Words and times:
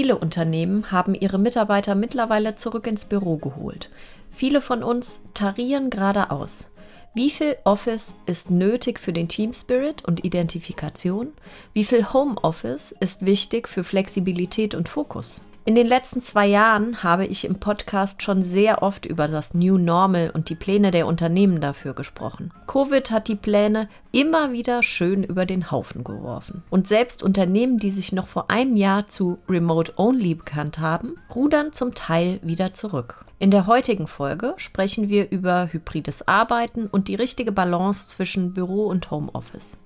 Viele 0.00 0.16
Unternehmen 0.16 0.90
haben 0.90 1.14
ihre 1.14 1.36
Mitarbeiter 1.36 1.94
mittlerweile 1.94 2.54
zurück 2.54 2.86
ins 2.86 3.04
Büro 3.04 3.36
geholt. 3.36 3.90
Viele 4.30 4.62
von 4.62 4.82
uns 4.82 5.24
tarieren 5.34 5.90
gerade 5.90 6.30
aus. 6.30 6.68
Wie 7.12 7.28
viel 7.28 7.58
Office 7.64 8.16
ist 8.24 8.50
nötig 8.50 8.98
für 8.98 9.12
den 9.12 9.28
Team 9.28 9.52
Spirit 9.52 10.02
und 10.06 10.24
Identifikation? 10.24 11.34
Wie 11.74 11.84
viel 11.84 12.14
Homeoffice 12.14 12.92
ist 12.98 13.26
wichtig 13.26 13.68
für 13.68 13.84
Flexibilität 13.84 14.74
und 14.74 14.88
Fokus? 14.88 15.42
In 15.70 15.76
den 15.76 15.86
letzten 15.86 16.20
zwei 16.20 16.48
Jahren 16.48 17.04
habe 17.04 17.26
ich 17.26 17.44
im 17.44 17.60
Podcast 17.60 18.24
schon 18.24 18.42
sehr 18.42 18.82
oft 18.82 19.06
über 19.06 19.28
das 19.28 19.54
New 19.54 19.78
Normal 19.78 20.32
und 20.34 20.48
die 20.48 20.56
Pläne 20.56 20.90
der 20.90 21.06
Unternehmen 21.06 21.60
dafür 21.60 21.94
gesprochen. 21.94 22.50
Covid 22.66 23.12
hat 23.12 23.28
die 23.28 23.36
Pläne 23.36 23.88
immer 24.10 24.50
wieder 24.50 24.82
schön 24.82 25.22
über 25.22 25.46
den 25.46 25.70
Haufen 25.70 26.02
geworfen. 26.02 26.64
Und 26.70 26.88
selbst 26.88 27.22
Unternehmen, 27.22 27.78
die 27.78 27.92
sich 27.92 28.10
noch 28.10 28.26
vor 28.26 28.50
einem 28.50 28.74
Jahr 28.74 29.06
zu 29.06 29.38
Remote 29.48 29.92
Only 29.96 30.34
bekannt 30.34 30.80
haben, 30.80 31.14
rudern 31.32 31.72
zum 31.72 31.94
Teil 31.94 32.40
wieder 32.42 32.72
zurück. 32.72 33.24
In 33.42 33.50
der 33.50 33.66
heutigen 33.66 34.06
Folge 34.06 34.52
sprechen 34.58 35.08
wir 35.08 35.30
über 35.30 35.72
hybrides 35.72 36.28
Arbeiten 36.28 36.86
und 36.86 37.08
die 37.08 37.14
richtige 37.14 37.52
Balance 37.52 38.06
zwischen 38.06 38.52
Büro 38.52 38.84
und 38.84 39.10
Homeoffice. 39.10 39.78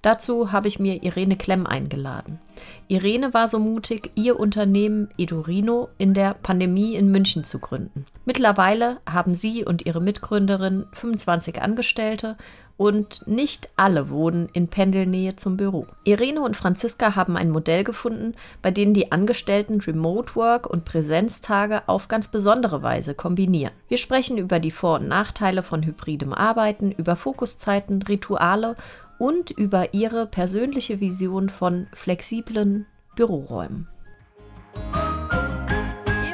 Dazu 0.00 0.52
habe 0.52 0.68
ich 0.68 0.78
mir 0.78 1.02
Irene 1.02 1.36
Klemm 1.36 1.66
eingeladen. 1.66 2.38
Irene 2.86 3.34
war 3.34 3.48
so 3.48 3.58
mutig, 3.58 4.12
ihr 4.14 4.38
Unternehmen 4.38 5.08
Edorino 5.18 5.88
in 5.98 6.14
der 6.14 6.34
Pandemie 6.34 6.94
in 6.94 7.10
München 7.10 7.42
zu 7.42 7.58
gründen. 7.58 8.06
Mittlerweile 8.26 9.00
haben 9.10 9.34
sie 9.34 9.64
und 9.64 9.86
ihre 9.86 10.00
Mitgründerin 10.00 10.86
25 10.92 11.60
Angestellte 11.60 12.36
und 12.80 13.26
nicht 13.26 13.68
alle 13.76 14.08
wohnen 14.08 14.48
in 14.54 14.68
Pendelnähe 14.68 15.36
zum 15.36 15.58
Büro. 15.58 15.86
Irene 16.04 16.40
und 16.40 16.56
Franziska 16.56 17.14
haben 17.14 17.36
ein 17.36 17.50
Modell 17.50 17.84
gefunden, 17.84 18.34
bei 18.62 18.70
dem 18.70 18.94
die 18.94 19.12
Angestellten 19.12 19.82
Remote 19.82 20.34
Work 20.34 20.66
und 20.66 20.86
Präsenztage 20.86 21.82
auf 21.88 22.08
ganz 22.08 22.28
besondere 22.28 22.82
Weise 22.82 23.14
kombinieren. 23.14 23.74
Wir 23.88 23.98
sprechen 23.98 24.38
über 24.38 24.60
die 24.60 24.70
Vor- 24.70 24.98
und 25.00 25.08
Nachteile 25.08 25.62
von 25.62 25.84
hybridem 25.84 26.32
Arbeiten, 26.32 26.90
über 26.90 27.16
Fokuszeiten, 27.16 28.00
Rituale 28.00 28.76
und 29.18 29.50
über 29.50 29.92
ihre 29.92 30.24
persönliche 30.24 31.00
Vision 31.00 31.50
von 31.50 31.86
flexiblen 31.92 32.86
Büroräumen. 33.14 33.88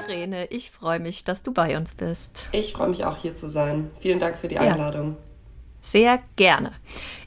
Irene, 0.07 0.47
ich 0.51 0.71
freue 0.71 1.01
mich, 1.01 1.25
dass 1.25 1.43
du 1.43 1.53
bei 1.53 1.77
uns 1.77 1.97
bist. 1.97 2.47
Ich 2.53 2.75
freue 2.75 2.91
mich 2.91 3.05
auch 3.05 3.17
hier 3.17 3.35
zu 3.35 3.49
sein. 3.49 3.91
Vielen 3.99 4.21
Dank 4.21 4.37
für 4.39 4.47
die 4.47 4.61
Einladung. 4.61 5.09
Ja. 5.09 5.27
Sehr 5.87 6.19
gerne. 6.35 6.73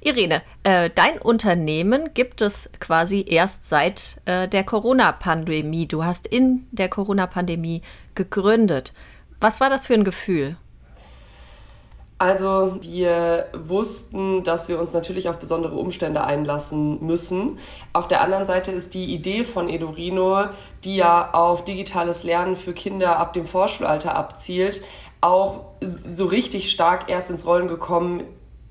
Irene, 0.02 0.42
äh, 0.64 0.90
dein 0.94 1.18
Unternehmen 1.18 2.14
gibt 2.14 2.42
es 2.42 2.70
quasi 2.82 3.24
erst 3.26 3.70
seit 3.70 4.20
äh, 4.26 4.50
der 4.50 4.66
Corona-Pandemie. 4.66 5.88
Du 5.88 6.04
hast 6.04 6.28
in 6.28 6.68
der 6.72 6.90
Corona-Pandemie 6.90 7.82
gegründet. 8.16 8.94
Was 9.40 9.62
war 9.62 9.70
das 9.70 9.88
für 9.88 9.94
ein 9.94 10.04
Gefühl? 10.04 10.58
Also 12.18 12.76
wir 12.82 13.48
wussten, 13.54 14.44
dass 14.44 14.68
wir 14.68 14.78
uns 14.78 14.92
natürlich 14.92 15.30
auf 15.30 15.40
besondere 15.40 15.78
Umstände 15.78 16.26
einlassen 16.26 17.02
müssen. 17.02 17.60
Auf 17.94 18.10
der 18.10 18.22
anderen 18.22 18.46
Seite 18.46 18.74
ist 18.74 18.94
die 18.94 19.14
Idee 19.14 19.46
von 19.46 19.70
Edorino, 19.70 20.48
die 20.84 20.98
ja 20.98 21.34
auf 21.34 21.64
digitales 21.64 22.24
Lernen 22.24 22.58
für 22.58 22.74
Kinder 22.74 23.20
ab 23.20 23.32
dem 23.32 23.48
Vorschulalter 23.48 24.16
abzielt, 24.16 24.82
auch 25.22 25.62
so 26.04 26.26
richtig 26.26 26.72
stark 26.72 27.10
erst 27.10 27.30
ins 27.30 27.46
Rollen 27.46 27.70
gekommen 27.70 28.24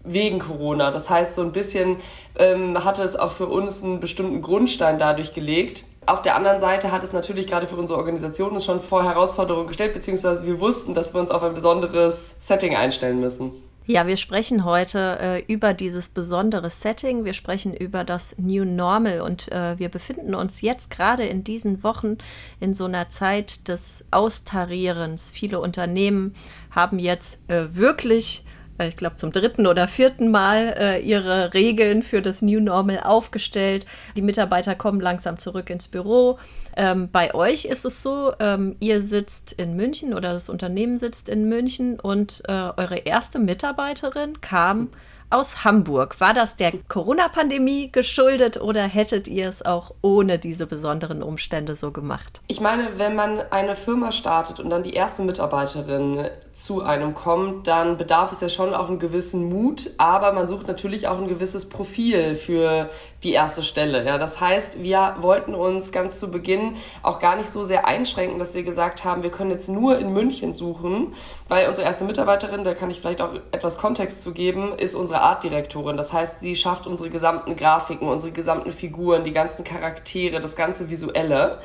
wegen 0.04 0.38
Corona. 0.38 0.90
Das 0.90 1.10
heißt, 1.10 1.34
so 1.34 1.42
ein 1.42 1.52
bisschen 1.52 1.96
ähm, 2.36 2.84
hatte 2.84 3.02
es 3.02 3.16
auch 3.16 3.32
für 3.32 3.46
uns 3.46 3.82
einen 3.82 4.00
bestimmten 4.00 4.42
Grundstein 4.42 4.98
dadurch 4.98 5.34
gelegt. 5.34 5.84
Auf 6.06 6.22
der 6.22 6.36
anderen 6.36 6.58
Seite 6.58 6.90
hat 6.90 7.04
es 7.04 7.12
natürlich 7.12 7.46
gerade 7.46 7.66
für 7.66 7.76
unsere 7.76 7.98
Organisation 7.98 8.58
schon 8.60 8.80
vor 8.80 9.04
Herausforderungen 9.04 9.68
gestellt, 9.68 9.92
beziehungsweise 9.92 10.46
wir 10.46 10.58
wussten, 10.58 10.94
dass 10.94 11.12
wir 11.12 11.20
uns 11.20 11.30
auf 11.30 11.42
ein 11.42 11.54
besonderes 11.54 12.36
Setting 12.38 12.74
einstellen 12.74 13.20
müssen. 13.20 13.52
Ja, 13.90 14.06
wir 14.06 14.18
sprechen 14.18 14.66
heute 14.66 15.18
äh, 15.18 15.42
über 15.50 15.72
dieses 15.72 16.10
besondere 16.10 16.68
Setting. 16.68 17.24
Wir 17.24 17.32
sprechen 17.32 17.74
über 17.74 18.04
das 18.04 18.34
New 18.36 18.66
Normal 18.66 19.22
und 19.22 19.50
äh, 19.50 19.78
wir 19.78 19.88
befinden 19.88 20.34
uns 20.34 20.60
jetzt 20.60 20.90
gerade 20.90 21.24
in 21.24 21.42
diesen 21.42 21.82
Wochen 21.82 22.18
in 22.60 22.74
so 22.74 22.84
einer 22.84 23.08
Zeit 23.08 23.66
des 23.66 24.04
Austarierens. 24.10 25.30
Viele 25.30 25.58
Unternehmen 25.58 26.34
haben 26.70 26.98
jetzt 26.98 27.40
äh, 27.48 27.74
wirklich 27.76 28.44
ich 28.86 28.96
glaube, 28.96 29.16
zum 29.16 29.32
dritten 29.32 29.66
oder 29.66 29.88
vierten 29.88 30.30
Mal 30.30 30.74
äh, 30.78 31.00
ihre 31.00 31.54
Regeln 31.54 32.02
für 32.02 32.22
das 32.22 32.42
New 32.42 32.60
Normal 32.60 33.00
aufgestellt. 33.00 33.86
Die 34.16 34.22
Mitarbeiter 34.22 34.74
kommen 34.74 35.00
langsam 35.00 35.38
zurück 35.38 35.70
ins 35.70 35.88
Büro. 35.88 36.38
Ähm, 36.76 37.08
bei 37.10 37.34
euch 37.34 37.64
ist 37.64 37.84
es 37.84 38.02
so, 38.02 38.32
ähm, 38.38 38.76
ihr 38.80 39.02
sitzt 39.02 39.52
in 39.52 39.74
München 39.74 40.14
oder 40.14 40.32
das 40.32 40.48
Unternehmen 40.48 40.96
sitzt 40.96 41.28
in 41.28 41.48
München 41.48 41.98
und 41.98 42.42
äh, 42.46 42.52
eure 42.52 42.98
erste 42.98 43.38
Mitarbeiterin 43.38 44.40
kam 44.40 44.90
aus 45.30 45.64
Hamburg. 45.64 46.20
War 46.20 46.34
das 46.34 46.56
der 46.56 46.72
Corona-Pandemie 46.88 47.90
geschuldet 47.92 48.60
oder 48.60 48.82
hättet 48.82 49.28
ihr 49.28 49.48
es 49.48 49.64
auch 49.64 49.94
ohne 50.02 50.38
diese 50.38 50.66
besonderen 50.66 51.22
Umstände 51.22 51.76
so 51.76 51.90
gemacht? 51.90 52.40
Ich 52.46 52.60
meine, 52.60 52.98
wenn 52.98 53.14
man 53.14 53.40
eine 53.50 53.76
Firma 53.76 54.12
startet 54.12 54.60
und 54.60 54.70
dann 54.70 54.82
die 54.82 54.94
erste 54.94 55.22
Mitarbeiterin 55.22 56.28
zu 56.58 56.82
einem 56.82 57.14
kommt, 57.14 57.68
dann 57.68 57.96
bedarf 57.96 58.32
es 58.32 58.40
ja 58.40 58.48
schon 58.48 58.74
auch 58.74 58.88
einen 58.88 58.98
gewissen 58.98 59.48
Mut, 59.48 59.90
aber 59.96 60.32
man 60.32 60.48
sucht 60.48 60.66
natürlich 60.66 61.06
auch 61.06 61.18
ein 61.18 61.28
gewisses 61.28 61.68
Profil 61.68 62.34
für 62.34 62.90
die 63.22 63.32
erste 63.32 63.62
Stelle. 63.62 64.04
Ja, 64.04 64.18
das 64.18 64.40
heißt, 64.40 64.82
wir 64.82 65.16
wollten 65.20 65.54
uns 65.54 65.92
ganz 65.92 66.18
zu 66.18 66.30
Beginn 66.30 66.74
auch 67.02 67.20
gar 67.20 67.36
nicht 67.36 67.50
so 67.50 67.62
sehr 67.62 67.86
einschränken, 67.86 68.40
dass 68.40 68.54
wir 68.54 68.64
gesagt 68.64 69.04
haben, 69.04 69.22
wir 69.22 69.30
können 69.30 69.52
jetzt 69.52 69.68
nur 69.68 69.98
in 69.98 70.12
München 70.12 70.52
suchen, 70.52 71.14
weil 71.48 71.68
unsere 71.68 71.86
erste 71.86 72.04
Mitarbeiterin, 72.04 72.64
da 72.64 72.74
kann 72.74 72.90
ich 72.90 73.00
vielleicht 73.00 73.22
auch 73.22 73.34
etwas 73.52 73.78
Kontext 73.78 74.20
zu 74.20 74.32
geben, 74.32 74.72
ist 74.76 74.96
unsere 74.96 75.17
Artdirektorin. 75.22 75.96
Das 75.96 76.12
heißt, 76.12 76.40
sie 76.40 76.54
schafft 76.54 76.86
unsere 76.86 77.10
gesamten 77.10 77.56
Grafiken, 77.56 78.08
unsere 78.08 78.32
gesamten 78.32 78.70
Figuren, 78.70 79.24
die 79.24 79.32
ganzen 79.32 79.64
Charaktere, 79.64 80.40
das 80.40 80.56
ganze 80.56 80.90
Visuelle. 80.90 81.58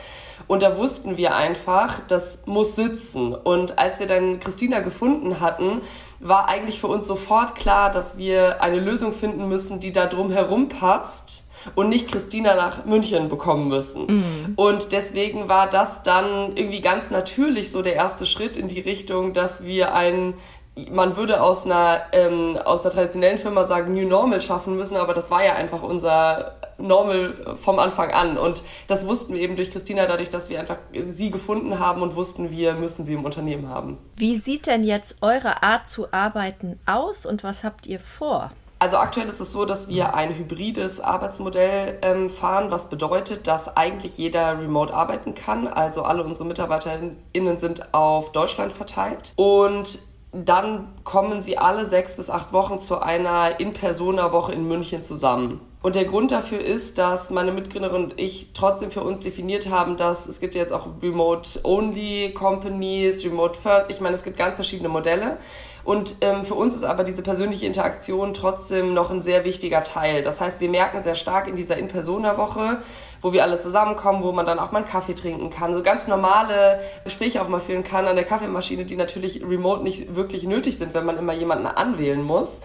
Und 0.47 0.63
da 0.63 0.77
wussten 0.77 1.17
wir 1.17 1.35
einfach, 1.35 1.99
das 2.07 2.45
muss 2.47 2.75
sitzen. 2.75 3.33
Und 3.33 3.79
als 3.79 3.99
wir 3.99 4.07
dann 4.07 4.39
Christina 4.39 4.79
gefunden 4.79 5.39
hatten, 5.39 5.81
war 6.19 6.49
eigentlich 6.49 6.79
für 6.79 6.87
uns 6.87 7.07
sofort 7.07 7.55
klar, 7.55 7.91
dass 7.91 8.17
wir 8.17 8.61
eine 8.61 8.79
Lösung 8.79 9.13
finden 9.13 9.47
müssen, 9.47 9.79
die 9.79 9.91
da 9.91 10.05
drum 10.05 10.31
herum 10.31 10.69
passt 10.69 11.43
und 11.75 11.89
nicht 11.89 12.11
Christina 12.11 12.55
nach 12.55 12.85
München 12.85 13.29
bekommen 13.29 13.67
müssen. 13.67 14.05
Mhm. 14.07 14.53
Und 14.55 14.91
deswegen 14.91 15.49
war 15.49 15.69
das 15.69 16.03
dann 16.03 16.55
irgendwie 16.55 16.81
ganz 16.81 17.11
natürlich 17.11 17.71
so 17.71 17.81
der 17.81 17.95
erste 17.95 18.25
Schritt 18.25 18.57
in 18.57 18.67
die 18.67 18.79
Richtung, 18.79 19.33
dass 19.33 19.65
wir 19.65 19.93
ein 19.93 20.33
man 20.75 21.15
würde 21.15 21.41
aus 21.41 21.65
einer, 21.65 22.01
ähm, 22.13 22.57
aus 22.63 22.83
einer 22.83 22.93
traditionellen 22.93 23.37
Firma 23.37 23.63
sagen, 23.63 23.93
New 23.93 24.07
Normal 24.07 24.41
schaffen 24.41 24.75
müssen, 24.75 24.97
aber 24.97 25.13
das 25.13 25.29
war 25.29 25.43
ja 25.45 25.53
einfach 25.53 25.83
unser 25.83 26.55
Normal 26.77 27.55
vom 27.57 27.77
Anfang 27.77 28.11
an. 28.11 28.37
Und 28.37 28.63
das 28.87 29.07
wussten 29.07 29.33
wir 29.33 29.41
eben 29.41 29.55
durch 29.55 29.69
Christina, 29.69 30.05
dadurch, 30.07 30.29
dass 30.31 30.49
wir 30.49 30.59
einfach 30.59 30.77
sie 31.09 31.29
gefunden 31.29 31.79
haben 31.79 32.01
und 32.01 32.15
wussten, 32.15 32.49
wir 32.49 32.73
müssen 32.73 33.05
sie 33.05 33.13
im 33.13 33.23
Unternehmen 33.23 33.69
haben. 33.69 33.97
Wie 34.15 34.37
sieht 34.37 34.65
denn 34.65 34.83
jetzt 34.83 35.17
eure 35.21 35.61
Art 35.61 35.87
zu 35.87 36.11
arbeiten 36.11 36.79
aus 36.87 37.25
und 37.25 37.43
was 37.43 37.63
habt 37.63 37.85
ihr 37.85 37.99
vor? 37.99 38.51
Also 38.79 38.97
aktuell 38.97 39.29
ist 39.29 39.39
es 39.39 39.51
so, 39.51 39.63
dass 39.63 39.87
wir 39.87 40.13
ein 40.13 40.35
hybrides 40.35 40.99
Arbeitsmodell 40.99 41.99
ähm, 42.01 42.29
fahren, 42.29 42.69
was 42.69 42.89
bedeutet, 42.89 43.47
dass 43.47 43.77
eigentlich 43.77 44.17
jeder 44.17 44.59
remote 44.59 44.93
arbeiten 44.93 45.35
kann. 45.35 45.67
Also 45.67 46.03
alle 46.03 46.21
unsere 46.21 46.45
MitarbeiterInnen 46.45 47.57
sind 47.59 47.93
auf 47.93 48.33
Deutschland 48.33 48.73
verteilt. 48.73 49.31
Und 49.37 49.99
dann 50.33 50.87
kommen 51.03 51.41
sie 51.41 51.57
alle 51.57 51.85
sechs 51.85 52.15
bis 52.15 52.29
acht 52.29 52.53
Wochen 52.53 52.79
zu 52.79 53.01
einer 53.01 53.59
In-Persona-Woche 53.59 54.51
in 54.51 54.67
München 54.67 55.03
zusammen. 55.03 55.61
Und 55.83 55.95
der 55.97 56.05
Grund 56.05 56.31
dafür 56.31 56.61
ist, 56.61 56.97
dass 56.97 57.29
meine 57.29 57.51
Mitgründerin 57.51 58.05
und 58.05 58.17
ich 58.17 58.53
trotzdem 58.53 58.89
für 58.89 59.03
uns 59.03 59.19
definiert 59.19 59.69
haben, 59.69 59.97
dass 59.97 60.29
es 60.29 60.39
gibt 60.39 60.55
jetzt 60.55 60.71
auch 60.71 60.87
Remote-Only-Companies, 61.01 63.25
Remote-First. 63.25 63.89
Ich 63.89 63.99
meine, 63.99 64.15
es 64.15 64.23
gibt 64.23 64.37
ganz 64.37 64.55
verschiedene 64.55 64.87
Modelle. 64.87 65.39
Und 65.83 66.15
ähm, 66.21 66.45
für 66.45 66.53
uns 66.53 66.73
ist 66.73 66.85
aber 66.85 67.03
diese 67.03 67.21
persönliche 67.21 67.65
Interaktion 67.65 68.33
trotzdem 68.33 68.93
noch 68.93 69.11
ein 69.11 69.21
sehr 69.21 69.43
wichtiger 69.43 69.83
Teil. 69.83 70.23
Das 70.23 70.39
heißt, 70.39 70.61
wir 70.61 70.69
merken 70.69 71.01
sehr 71.01 71.15
stark 71.15 71.49
in 71.49 71.57
dieser 71.57 71.75
In-Persona-Woche, 71.75 72.77
wo 73.21 73.33
wir 73.33 73.43
alle 73.43 73.57
zusammenkommen, 73.57 74.23
wo 74.23 74.31
man 74.31 74.45
dann 74.45 74.59
auch 74.59 74.71
mal 74.71 74.79
einen 74.79 74.87
Kaffee 74.87 75.15
trinken 75.15 75.49
kann, 75.49 75.75
so 75.75 75.83
ganz 75.83 76.07
normale 76.07 76.79
Gespräche 77.03 77.41
auch 77.41 77.49
mal 77.49 77.59
führen 77.59 77.83
kann 77.83 78.07
an 78.07 78.15
der 78.15 78.23
Kaffeemaschine, 78.23 78.85
die 78.85 78.95
natürlich 78.95 79.43
remote 79.43 79.83
nicht 79.83 80.15
wirklich 80.15 80.43
nötig 80.43 80.77
sind, 80.77 80.93
wenn 80.93 81.05
man 81.05 81.17
immer 81.17 81.33
jemanden 81.33 81.67
anwählen 81.67 82.23
muss 82.23 82.61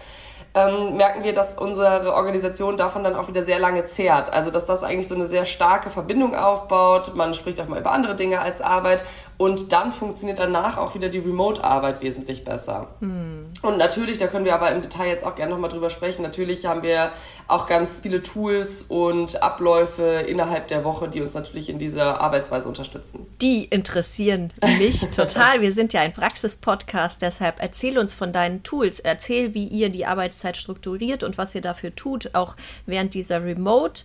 ähm, 0.55 0.97
merken 0.97 1.23
wir, 1.23 1.33
dass 1.33 1.55
unsere 1.55 2.13
Organisation 2.13 2.77
davon 2.77 3.03
dann 3.03 3.15
auch 3.15 3.27
wieder 3.27 3.43
sehr 3.43 3.59
lange 3.59 3.85
zehrt. 3.85 4.31
Also 4.31 4.51
dass 4.51 4.65
das 4.65 4.83
eigentlich 4.83 5.07
so 5.07 5.15
eine 5.15 5.27
sehr 5.27 5.45
starke 5.45 5.89
Verbindung 5.89 6.35
aufbaut. 6.35 7.15
Man 7.15 7.33
spricht 7.33 7.59
auch 7.61 7.67
mal 7.67 7.79
über 7.79 7.91
andere 7.91 8.15
Dinge 8.15 8.41
als 8.41 8.61
Arbeit 8.61 9.03
und 9.37 9.71
dann 9.71 9.93
funktioniert 9.93 10.37
danach 10.37 10.77
auch 10.77 10.95
wieder 10.95 11.07
die 11.07 11.19
Remote-Arbeit 11.19 12.01
wesentlich 12.01 12.43
besser. 12.43 12.87
Hm. 12.99 13.47
Und 13.61 13.77
natürlich, 13.77 14.17
da 14.17 14.27
können 14.27 14.43
wir 14.43 14.53
aber 14.53 14.71
im 14.71 14.81
Detail 14.81 15.07
jetzt 15.07 15.25
auch 15.25 15.35
gerne 15.35 15.53
nochmal 15.53 15.69
drüber 15.69 15.89
sprechen, 15.89 16.23
natürlich 16.23 16.65
haben 16.65 16.83
wir 16.83 17.11
auch 17.47 17.65
ganz 17.65 18.01
viele 18.01 18.21
Tools 18.21 18.83
und 18.83 19.41
Abläufe 19.41 20.03
innerhalb 20.03 20.67
der 20.67 20.83
Woche, 20.83 21.07
die 21.07 21.21
uns 21.21 21.35
natürlich 21.35 21.69
in 21.69 21.79
dieser 21.79 22.19
Arbeitsweise 22.19 22.67
unterstützen. 22.67 23.27
Die 23.41 23.63
interessieren 23.63 24.51
mich 24.77 25.09
total. 25.15 25.61
Wir 25.61 25.71
sind 25.71 25.93
ja 25.93 26.01
ein 26.01 26.11
Praxis-Podcast, 26.11 27.21
deshalb 27.21 27.61
erzähl 27.61 27.97
uns 27.97 28.13
von 28.13 28.33
deinen 28.33 28.63
Tools. 28.63 28.99
Erzähl, 28.99 29.53
wie 29.53 29.65
ihr 29.65 29.89
die 29.89 30.05
Arbeitszeit 30.39 30.57
strukturiert 30.57 31.23
und 31.23 31.37
was 31.37 31.53
ihr 31.53 31.61
dafür 31.61 31.93
tut, 31.95 32.33
auch 32.33 32.55
während 32.85 33.13
dieser 33.13 33.43
Remote- 33.43 34.03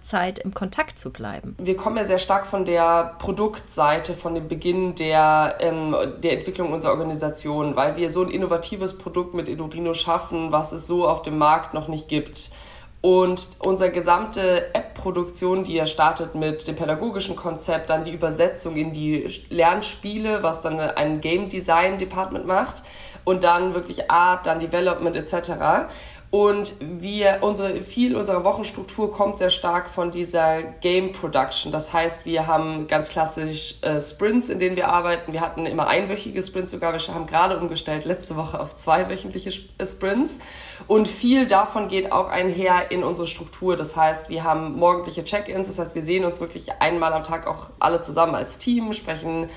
Zeit 0.00 0.38
im 0.38 0.54
Kontakt 0.54 0.96
zu 0.96 1.12
bleiben. 1.12 1.56
Wir 1.58 1.76
kommen 1.76 1.96
ja 1.96 2.04
sehr 2.04 2.20
stark 2.20 2.46
von 2.46 2.64
der 2.64 3.16
Produktseite, 3.18 4.14
von 4.14 4.36
dem 4.36 4.46
Beginn 4.46 4.94
der, 4.94 5.56
ähm, 5.58 5.96
der 6.22 6.34
Entwicklung 6.34 6.72
unserer 6.72 6.92
Organisation, 6.92 7.74
weil 7.74 7.96
wir 7.96 8.12
so 8.12 8.22
ein 8.22 8.30
innovatives 8.30 8.96
Produkt 8.96 9.34
mit 9.34 9.48
Edurino 9.48 9.92
schaffen, 9.92 10.52
was 10.52 10.70
es 10.70 10.86
so 10.86 11.08
auf 11.08 11.22
dem 11.22 11.36
Markt 11.36 11.74
noch 11.74 11.88
nicht 11.88 12.06
gibt. 12.06 12.52
Und 13.00 13.48
unsere 13.58 13.90
gesamte 13.90 14.72
App-Produktion, 14.72 15.64
die 15.64 15.74
ja 15.74 15.86
startet 15.86 16.36
mit 16.36 16.68
dem 16.68 16.76
pädagogischen 16.76 17.34
Konzept, 17.34 17.90
dann 17.90 18.04
die 18.04 18.12
Übersetzung 18.12 18.76
in 18.76 18.92
die 18.92 19.28
Lernspiele, 19.48 20.44
was 20.44 20.62
dann 20.62 20.78
ein 20.78 21.20
Game 21.20 21.48
Design 21.48 21.98
Department 21.98 22.46
macht 22.46 22.84
und 23.26 23.42
dann 23.42 23.74
wirklich 23.74 24.08
Art, 24.08 24.46
dann 24.46 24.60
Development 24.60 25.16
etc. 25.16 25.90
Und 26.30 26.76
wir, 26.80 27.38
unsere, 27.40 27.82
viel 27.82 28.14
unserer 28.14 28.44
Wochenstruktur 28.44 29.10
kommt 29.10 29.38
sehr 29.38 29.50
stark 29.50 29.88
von 29.88 30.10
dieser 30.10 30.62
Game 30.62 31.12
Production. 31.12 31.72
Das 31.72 31.92
heißt, 31.92 32.24
wir 32.24 32.46
haben 32.46 32.86
ganz 32.86 33.08
klassisch 33.08 33.76
äh, 33.82 34.00
Sprints, 34.00 34.48
in 34.48 34.60
denen 34.60 34.76
wir 34.76 34.88
arbeiten. 34.88 35.32
Wir 35.32 35.40
hatten 35.40 35.66
immer 35.66 35.88
einwöchige 35.88 36.42
Sprints 36.42 36.72
sogar. 36.72 36.92
Wir 36.92 37.14
haben 37.14 37.26
gerade 37.26 37.58
umgestellt 37.58 38.04
letzte 38.04 38.36
Woche 38.36 38.60
auf 38.60 38.76
zweiwöchentliche 38.76 39.50
äh, 39.78 39.86
Sprints. 39.86 40.40
Und 40.86 41.08
viel 41.08 41.46
davon 41.46 41.88
geht 41.88 42.12
auch 42.12 42.28
einher 42.28 42.90
in 42.92 43.02
unsere 43.02 43.26
Struktur. 43.26 43.76
Das 43.76 43.96
heißt, 43.96 44.28
wir 44.28 44.44
haben 44.44 44.76
morgendliche 44.76 45.24
Check-ins. 45.24 45.66
Das 45.66 45.80
heißt, 45.80 45.94
wir 45.96 46.02
sehen 46.02 46.24
uns 46.24 46.40
wirklich 46.40 46.70
einmal 46.80 47.12
am 47.12 47.24
Tag 47.24 47.48
auch 47.48 47.70
alle 47.80 48.00
zusammen 48.00 48.36
als 48.36 48.58
Team, 48.58 48.92
sprechen 48.92 49.48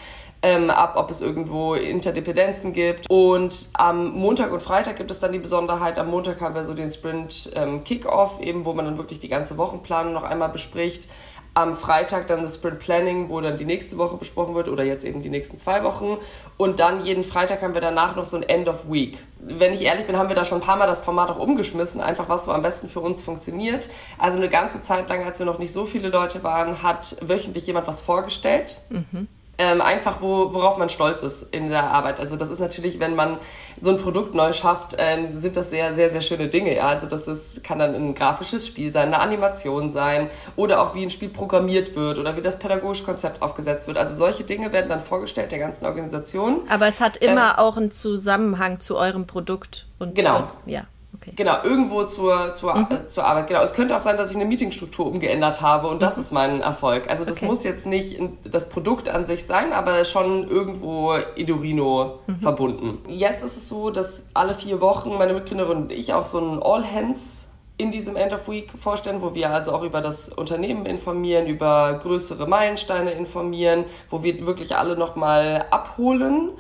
ähm, 0.42 0.70
ab, 0.70 0.94
ob 0.96 1.10
es 1.10 1.22
irgendwo 1.22 1.74
Interdependenzen 1.74 2.74
gibt. 2.74 3.10
Und 3.10 3.70
am 3.74 4.12
Montag 4.12 4.52
und 4.52 4.62
Freitag 4.62 4.96
gibt 4.96 5.12
es 5.12 5.20
dann 5.20 5.32
die 5.32 5.40
Besonderheit. 5.40 5.98
Am 5.98 6.10
Montag 6.10 6.42
haben 6.42 6.56
wir 6.56 6.66
so 6.66 6.74
den 6.74 6.92
Sprint 6.92 7.52
ähm, 7.56 7.84
Kickoff, 7.84 8.40
eben 8.42 8.66
wo 8.66 8.74
man 8.74 8.86
dann 8.86 8.98
wirklich 8.98 9.20
die 9.20 9.30
ganze 9.30 9.58
Wochenplanung 9.58 10.14
noch 10.14 10.24
einmal 10.24 10.50
bespricht. 10.50 11.10
Am 11.56 11.76
Freitag 11.76 12.28
dann 12.28 12.44
das 12.44 12.56
Sprint 12.56 12.80
Planning, 12.80 13.30
wo 13.30 13.42
dann 13.42 13.58
die 13.58 13.66
nächste 13.66 13.98
Woche 13.98 14.16
besprochen 14.16 14.56
wird 14.56 14.70
oder 14.70 14.84
jetzt 14.84 15.04
eben 15.04 15.22
die 15.22 15.30
nächsten 15.30 15.58
zwei 15.58 15.84
Wochen. 15.84 16.18
Und 16.58 16.80
dann 16.80 17.04
jeden 17.04 17.24
Freitag 17.24 17.62
haben 17.62 17.74
wir 17.74 17.82
danach 17.82 18.16
noch 18.16 18.26
so 18.26 18.38
ein 18.38 18.44
End 18.44 18.70
of 18.70 18.90
Week. 18.90 19.18
Wenn 19.40 19.74
ich 19.74 19.82
ehrlich 19.82 20.06
bin, 20.06 20.18
haben 20.18 20.30
wir 20.30 20.36
da 20.36 20.46
schon 20.46 20.60
ein 20.60 20.66
paar 20.66 20.78
Mal 20.78 20.86
das 20.86 21.02
Format 21.02 21.30
auch 21.32 21.40
umgeschmissen, 21.40 22.02
einfach 22.02 22.30
was 22.30 22.46
so 22.46 22.52
am 22.52 22.62
besten 22.62 22.88
für 22.88 23.00
uns 23.00 23.24
funktioniert. 23.24 23.90
Also 24.20 24.38
eine 24.38 24.48
ganze 24.48 24.82
Zeit 24.82 25.10
lang, 25.10 25.24
als 25.24 25.40
wir 25.40 25.46
noch 25.46 25.60
nicht 25.60 25.74
so 25.74 25.86
viele 25.86 26.10
Leute 26.10 26.44
waren, 26.44 26.84
hat 26.84 27.18
wöchentlich 27.22 27.66
jemand 27.68 27.88
was 27.88 28.00
vorgestellt. 28.00 28.80
Mhm 28.90 29.28
ähm, 29.60 29.82
einfach, 29.82 30.22
wo, 30.22 30.54
worauf 30.54 30.78
man 30.78 30.88
stolz 30.88 31.22
ist 31.22 31.54
in 31.54 31.70
der 31.70 31.84
Arbeit. 31.84 32.20
Also 32.20 32.38
das 32.38 32.50
ist 32.50 32.60
natürlich, 32.60 33.00
wenn 33.00 33.14
man 33.14 33.38
so 33.82 33.92
ein 33.92 33.98
Produkt 33.98 34.34
neu 34.34 34.54
schafft, 34.54 34.94
äh, 34.98 35.28
sind 35.36 35.58
das 35.58 35.70
sehr, 35.70 35.94
sehr, 35.94 36.12
sehr 36.12 36.22
schöne 36.22 36.48
Dinge. 36.48 36.76
Ja? 36.76 36.88
Also 36.88 37.08
das 37.08 37.28
ist, 37.28 37.64
kann 37.64 37.78
dann 37.78 37.94
ein 37.94 38.16
grafisches 38.16 38.66
Spiel 38.66 38.92
sein, 38.94 39.14
eine 39.14 39.20
Animation 39.20 39.92
sein 39.92 40.30
oder 40.56 40.82
auch 40.82 40.96
wie 40.96 41.04
ein 41.04 41.10
Spiel 41.10 41.30
programmiert 41.30 41.94
wird 41.96 42.18
oder 42.18 42.38
wie 42.38 42.42
das 42.42 42.58
pädagogische 42.58 43.04
Konzept 43.04 43.42
aufgesetzt 43.42 43.88
wird. 43.88 43.98
Also 43.98 44.16
solche 44.16 44.46
Dinge 44.46 44.72
werden 44.72 44.88
dann 44.88 45.02
vorgestellt 45.02 45.52
der 45.52 45.60
ganzen 45.60 45.86
Organisation. 45.86 46.62
Aber 46.70 46.88
es 46.88 47.02
hat 47.02 47.18
immer 47.18 47.56
äh, 47.58 47.62
auch 47.62 47.76
einen 47.76 47.92
Zusammenhang 47.92 48.80
zu 48.80 48.98
eurem 48.98 49.28
Produkt. 49.28 49.88
Und 50.00 50.16
genau. 50.16 50.38
Und, 50.38 50.58
ja. 50.66 50.86
Okay. 51.30 51.44
Genau, 51.44 51.64
irgendwo 51.64 52.04
zur, 52.04 52.54
zur, 52.54 52.76
mhm. 52.76 52.88
äh, 52.90 53.08
zur 53.08 53.26
Arbeit. 53.26 53.48
Genau. 53.48 53.62
Es 53.62 53.74
könnte 53.74 53.96
auch 53.96 54.00
sein, 54.00 54.18
dass 54.18 54.32
ich 54.32 54.36
eine 54.36 54.46
Meetingstruktur 54.46 55.06
umgeändert 55.06 55.62
habe 55.62 55.88
und 55.88 56.02
das 56.02 56.18
mhm. 56.18 56.24
ist 56.24 56.32
mein 56.32 56.62
Erfolg. 56.62 57.10
Also 57.10 57.24
das 57.26 57.38
okay. 57.38 57.46
muss 57.46 57.64
jetzt 57.64 57.86
nicht 57.86 58.20
das 58.44 58.70
Produkt 58.70 59.10
an 59.10 59.26
sich 59.26 59.46
sein, 59.46 59.72
aber 59.74 60.04
schon 60.06 60.48
irgendwo 60.48 61.16
Idorino 61.36 62.20
mhm. 62.28 62.40
verbunden. 62.40 62.98
Jetzt 63.08 63.44
ist 63.44 63.58
es 63.58 63.70
so, 63.70 63.92
dass 63.92 64.28
alle 64.34 64.54
vier 64.54 64.82
Wochen 64.82 65.18
meine 65.18 65.34
Mitgründerin 65.34 65.78
und 65.78 65.92
ich 65.92 66.14
auch 66.14 66.26
so 66.26 66.40
ein 66.40 66.62
All 66.62 66.84
Hands 66.84 67.50
in 67.80 67.92
diesem 67.92 68.18
End 68.18 68.34
of 68.34 68.50
Week 68.50 68.70
vorstellen, 68.78 69.22
wo 69.22 69.34
wir 69.34 69.52
also 69.52 69.72
auch 69.72 69.84
über 69.84 70.02
das 70.02 70.28
Unternehmen 70.28 70.86
informieren, 70.86 71.48
über 71.48 71.98
größere 72.04 72.46
Meilensteine 72.46 73.12
informieren, 73.12 73.86
wo 74.10 74.22
wir 74.22 74.46
wirklich 74.46 74.76
alle 74.76 74.98
nochmal 74.98 75.66
abholen 75.72 76.52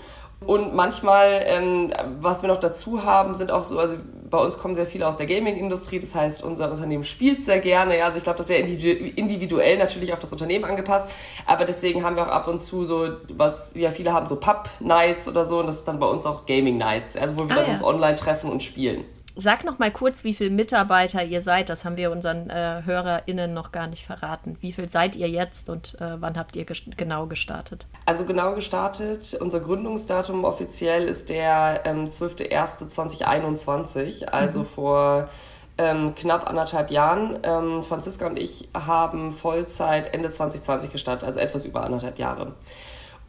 und 0.45 0.73
manchmal, 0.73 1.41
ähm, 1.45 1.91
was 2.21 2.41
wir 2.41 2.47
noch 2.47 2.59
dazu 2.59 3.03
haben, 3.03 3.33
sind 3.35 3.51
auch 3.51 3.63
so, 3.63 3.77
also 3.77 3.97
bei 4.29 4.37
uns 4.37 4.57
kommen 4.57 4.75
sehr 4.75 4.85
viele 4.85 5.07
aus 5.07 5.17
der 5.17 5.25
Gaming-Industrie, 5.25 5.99
das 5.99 6.15
heißt, 6.15 6.43
unser 6.43 6.69
Unternehmen 6.71 7.03
spielt 7.03 7.43
sehr 7.43 7.59
gerne. 7.59 7.97
Ja, 7.97 8.05
also 8.05 8.19
ich 8.19 8.23
glaube, 8.23 8.37
das 8.37 8.49
ist 8.49 8.55
sehr 8.55 8.59
individuell 9.17 9.77
natürlich 9.77 10.13
auf 10.13 10.19
das 10.19 10.31
Unternehmen 10.31 10.65
angepasst, 10.65 11.09
aber 11.45 11.65
deswegen 11.65 12.03
haben 12.03 12.15
wir 12.15 12.23
auch 12.23 12.31
ab 12.31 12.47
und 12.47 12.61
zu 12.61 12.85
so, 12.85 13.09
was 13.35 13.73
ja 13.75 13.91
viele 13.91 14.13
haben, 14.13 14.27
so 14.27 14.37
Pub-Nights 14.37 15.27
oder 15.27 15.45
so, 15.45 15.59
und 15.59 15.67
das 15.67 15.79
ist 15.79 15.87
dann 15.87 15.99
bei 15.99 16.07
uns 16.07 16.25
auch 16.25 16.45
Gaming-Nights, 16.45 17.17
also 17.17 17.37
wo 17.37 17.47
wir 17.47 17.51
ah, 17.51 17.55
dann 17.55 17.65
ja. 17.65 17.71
uns 17.73 17.83
online 17.83 18.15
treffen 18.15 18.49
und 18.49 18.63
spielen. 18.63 19.03
Sag 19.41 19.63
noch 19.63 19.79
mal 19.79 19.89
kurz, 19.89 20.25
wie 20.25 20.33
viele 20.33 20.49
Mitarbeiter 20.49 21.23
ihr 21.23 21.41
seid. 21.41 21.69
Das 21.69 21.85
haben 21.85 21.95
wir 21.95 22.11
unseren 22.11 22.49
äh, 22.49 22.81
HörerInnen 22.83 23.53
noch 23.53 23.71
gar 23.71 23.87
nicht 23.87 24.05
verraten. 24.05 24.57
Wie 24.59 24.73
viel 24.73 24.89
seid 24.89 25.15
ihr 25.15 25.29
jetzt 25.29 25.69
und 25.69 25.95
äh, 26.01 26.19
wann 26.19 26.37
habt 26.37 26.57
ihr 26.57 26.65
ges 26.65 26.81
genau 26.97 27.25
gestartet? 27.25 27.87
Also 28.05 28.25
genau 28.25 28.53
gestartet, 28.53 29.37
unser 29.39 29.61
Gründungsdatum 29.61 30.43
offiziell 30.43 31.07
ist 31.07 31.29
der 31.29 31.83
ähm, 31.85 32.09
12.01.2021, 32.09 34.25
also 34.25 34.59
mhm. 34.59 34.65
vor 34.65 35.29
ähm, 35.77 36.15
knapp 36.15 36.49
anderthalb 36.49 36.91
Jahren. 36.91 37.39
Ähm, 37.43 37.83
Franziska 37.83 38.27
und 38.27 38.37
ich 38.37 38.67
haben 38.73 39.31
Vollzeit 39.31 40.13
Ende 40.13 40.31
2020 40.31 40.91
gestartet, 40.91 41.23
also 41.23 41.39
etwas 41.39 41.65
über 41.65 41.85
anderthalb 41.85 42.19
Jahre. 42.19 42.55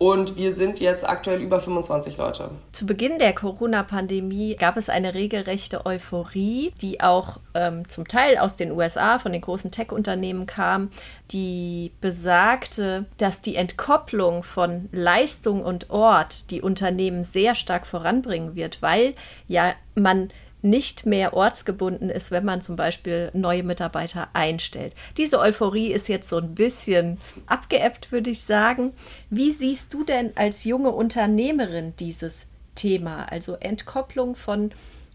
Und 0.02 0.38
wir 0.38 0.54
sind 0.54 0.80
jetzt 0.80 1.06
aktuell 1.06 1.42
über 1.42 1.60
25 1.60 2.16
Leute. 2.16 2.52
Zu 2.72 2.86
Beginn 2.86 3.18
der 3.18 3.34
Corona-Pandemie 3.34 4.56
gab 4.56 4.78
es 4.78 4.88
eine 4.88 5.12
regelrechte 5.12 5.84
Euphorie, 5.84 6.72
die 6.80 7.02
auch 7.02 7.36
ähm, 7.52 7.86
zum 7.86 8.08
Teil 8.08 8.38
aus 8.38 8.56
den 8.56 8.72
USA 8.72 9.18
von 9.18 9.32
den 9.32 9.42
großen 9.42 9.70
Tech-Unternehmen 9.70 10.46
kam, 10.46 10.88
die 11.32 11.92
besagte, 12.00 13.04
dass 13.18 13.42
die 13.42 13.56
Entkopplung 13.56 14.42
von 14.42 14.88
Leistung 14.90 15.62
und 15.62 15.90
Ort 15.90 16.50
die 16.50 16.62
Unternehmen 16.62 17.22
sehr 17.22 17.54
stark 17.54 17.86
voranbringen 17.86 18.54
wird, 18.54 18.80
weil 18.80 19.12
ja 19.48 19.74
man 19.94 20.30
nicht 20.62 21.06
mehr 21.06 21.34
ortsgebunden 21.34 22.10
ist, 22.10 22.30
wenn 22.30 22.44
man 22.44 22.62
zum 22.62 22.76
Beispiel 22.76 23.30
neue 23.32 23.62
Mitarbeiter 23.62 24.28
einstellt. 24.32 24.94
Diese 25.16 25.38
Euphorie 25.38 25.92
ist 25.92 26.08
jetzt 26.08 26.28
so 26.28 26.38
ein 26.38 26.54
bisschen 26.54 27.18
abgeebbt, 27.46 28.12
würde 28.12 28.30
ich 28.30 28.42
sagen. 28.42 28.92
Wie 29.30 29.52
siehst 29.52 29.94
du 29.94 30.04
denn 30.04 30.36
als 30.36 30.64
junge 30.64 30.90
Unternehmerin 30.90 31.94
dieses 31.98 32.46
Thema, 32.74 33.24
also 33.30 33.54
Entkopplung 33.54 34.34
von 34.34 34.70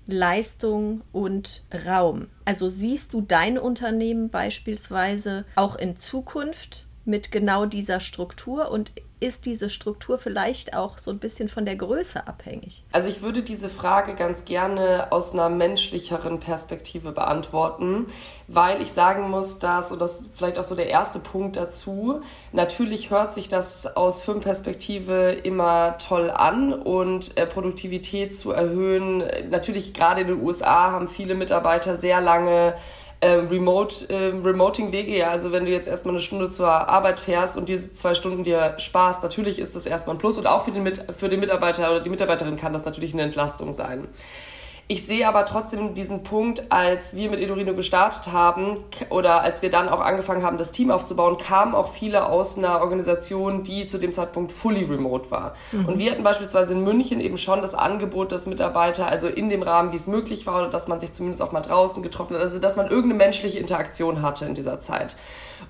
Leistung 0.08 1.02
und 1.12 1.64
Raum? 1.88 2.28
Also 2.46 2.70
siehst 2.70 3.14
du 3.14 3.22
dein 3.22 3.58
Unternehmen 3.58 4.30
beispielsweise 4.30 5.46
auch 5.56 5.76
in 5.76 5.96
Zukunft 5.96 6.88
mit 7.06 7.32
genau 7.32 7.66
dieser 7.66 8.00
Struktur 8.00 8.72
und 8.72 8.92
ist 9.26 9.48
diese 9.48 9.70
Struktur 9.70 10.20
vielleicht 10.20 10.76
auch 10.76 11.00
so 11.00 11.10
ein 11.10 11.18
bisschen 11.18 11.50
von 11.50 11.66
der 11.66 11.76
Größe 11.76 12.28
abhängig? 12.28 12.84
Also 12.92 13.10
ich 13.10 13.24
würde 13.24 13.42
diese 13.42 13.70
Frage 13.70 14.14
ganz 14.14 14.46
gerne 14.46 15.12
aus 15.12 15.34
einer 15.34 15.50
menschlicheren 15.50 16.40
Perspektive 16.40 17.12
beantworten, 17.12 18.06
weil 18.48 18.84
ich 18.84 18.92
sagen 18.92 19.28
muss, 19.32 19.58
dass, 19.58 19.92
und 19.92 20.00
das 20.00 20.22
ist 20.22 20.38
vielleicht 20.38 20.60
auch 20.60 20.64
so 20.64 20.76
der 20.76 20.90
erste 20.90 21.18
Punkt 21.18 21.56
dazu, 21.56 22.22
natürlich 22.52 23.10
hört 23.10 23.34
sich 23.34 23.50
das 23.50 23.98
aus 23.98 24.22
Firmenperspektive 24.22 25.32
immer 25.32 25.98
toll 25.98 26.30
an 26.30 26.72
und 26.72 27.36
äh, 27.36 27.48
Produktivität 27.48 28.38
zu 28.38 28.52
erhöhen. 28.52 29.24
Natürlich 29.50 29.94
gerade 29.94 30.22
in 30.22 30.28
den 30.28 30.42
USA 30.44 30.92
haben 30.92 31.08
viele 31.08 31.34
Mitarbeiter 31.34 31.96
sehr 31.96 32.22
lange 32.22 32.76
ähm, 33.26 33.48
Remote, 33.48 34.06
ähm, 34.10 34.44
Remoting-Wege, 34.44 35.18
ja, 35.18 35.30
also 35.30 35.52
wenn 35.52 35.66
du 35.66 35.72
jetzt 35.72 35.88
erstmal 35.88 36.14
eine 36.14 36.22
Stunde 36.22 36.50
zur 36.50 36.70
Arbeit 36.70 37.20
fährst 37.20 37.58
und 37.58 37.68
diese 37.68 37.92
zwei 37.94 38.14
Stunden 38.14 38.44
dir 38.44 38.76
sparst, 38.78 39.24
natürlich 39.24 39.58
ist 39.58 39.76
das 39.76 39.86
erstmal 39.86 40.16
ein 40.16 40.20
Plus 40.20 40.38
und 40.38 40.46
auch 40.46 40.64
für 40.64 40.72
den, 40.72 40.94
für 41.18 41.30
den 41.30 41.40
Mitarbeiter 41.40 41.90
oder 41.90 42.02
die 42.02 42.10
Mitarbeiterin 42.10 42.56
kann 42.56 42.74
das 42.74 42.86
natürlich 42.86 43.14
eine 43.14 43.24
Entlastung 43.24 43.74
sein. 43.74 44.08
Ich 44.88 45.08
sehe 45.08 45.28
aber 45.28 45.46
trotzdem 45.46 45.96
diesen 45.96 46.22
Punkt, 46.22 46.72
als 46.72 47.16
wir 47.16 47.32
mit 47.32 47.40
Edorino 47.40 47.74
gestartet 47.74 48.32
haben 48.32 48.78
oder 49.10 49.42
als 49.42 49.64
wir 49.64 49.72
dann 49.72 49.90
auch 49.90 50.00
angefangen 50.00 50.44
haben, 50.44 50.60
das 50.60 50.72
Team 50.72 50.92
aufzubauen, 50.92 51.38
kamen 51.40 51.74
auch 51.74 51.90
viele 51.92 52.28
aus 52.28 52.56
einer 52.56 52.82
Organisation, 52.82 53.64
die 53.64 53.88
zu 53.88 53.98
dem 53.98 54.14
Zeitpunkt 54.14 54.52
fully 54.52 54.84
remote 54.84 55.32
war. 55.32 55.56
Mhm. 55.72 55.86
Und 55.86 55.98
wir 55.98 56.12
hatten 56.12 56.24
beispielsweise 56.24 56.74
in 56.74 56.84
München 56.84 57.20
eben 57.20 57.40
schon 57.40 57.64
das 57.64 57.74
Angebot, 57.74 58.32
dass 58.32 58.46
Mitarbeiter, 58.46 59.08
also 59.08 59.28
in 59.28 59.50
dem 59.50 59.64
Rahmen, 59.64 59.92
wie 59.92 59.96
es 59.96 60.06
möglich 60.06 60.46
war, 60.46 60.62
oder 60.62 60.70
dass 60.70 60.88
man 60.88 61.00
sich 61.00 61.14
zumindest 61.14 61.42
auch 61.42 61.52
mal 61.52 61.62
draußen 61.62 62.04
getroffen 62.04 62.36
hat, 62.36 62.44
also 62.44 62.60
dass 62.60 62.78
man 62.78 62.86
irgendeine 62.86 63.16
menschliche 63.16 63.58
Interaktion 63.58 64.22
hatte 64.22 64.46
in 64.46 64.54
dieser 64.54 64.82
Zeit. 64.82 65.16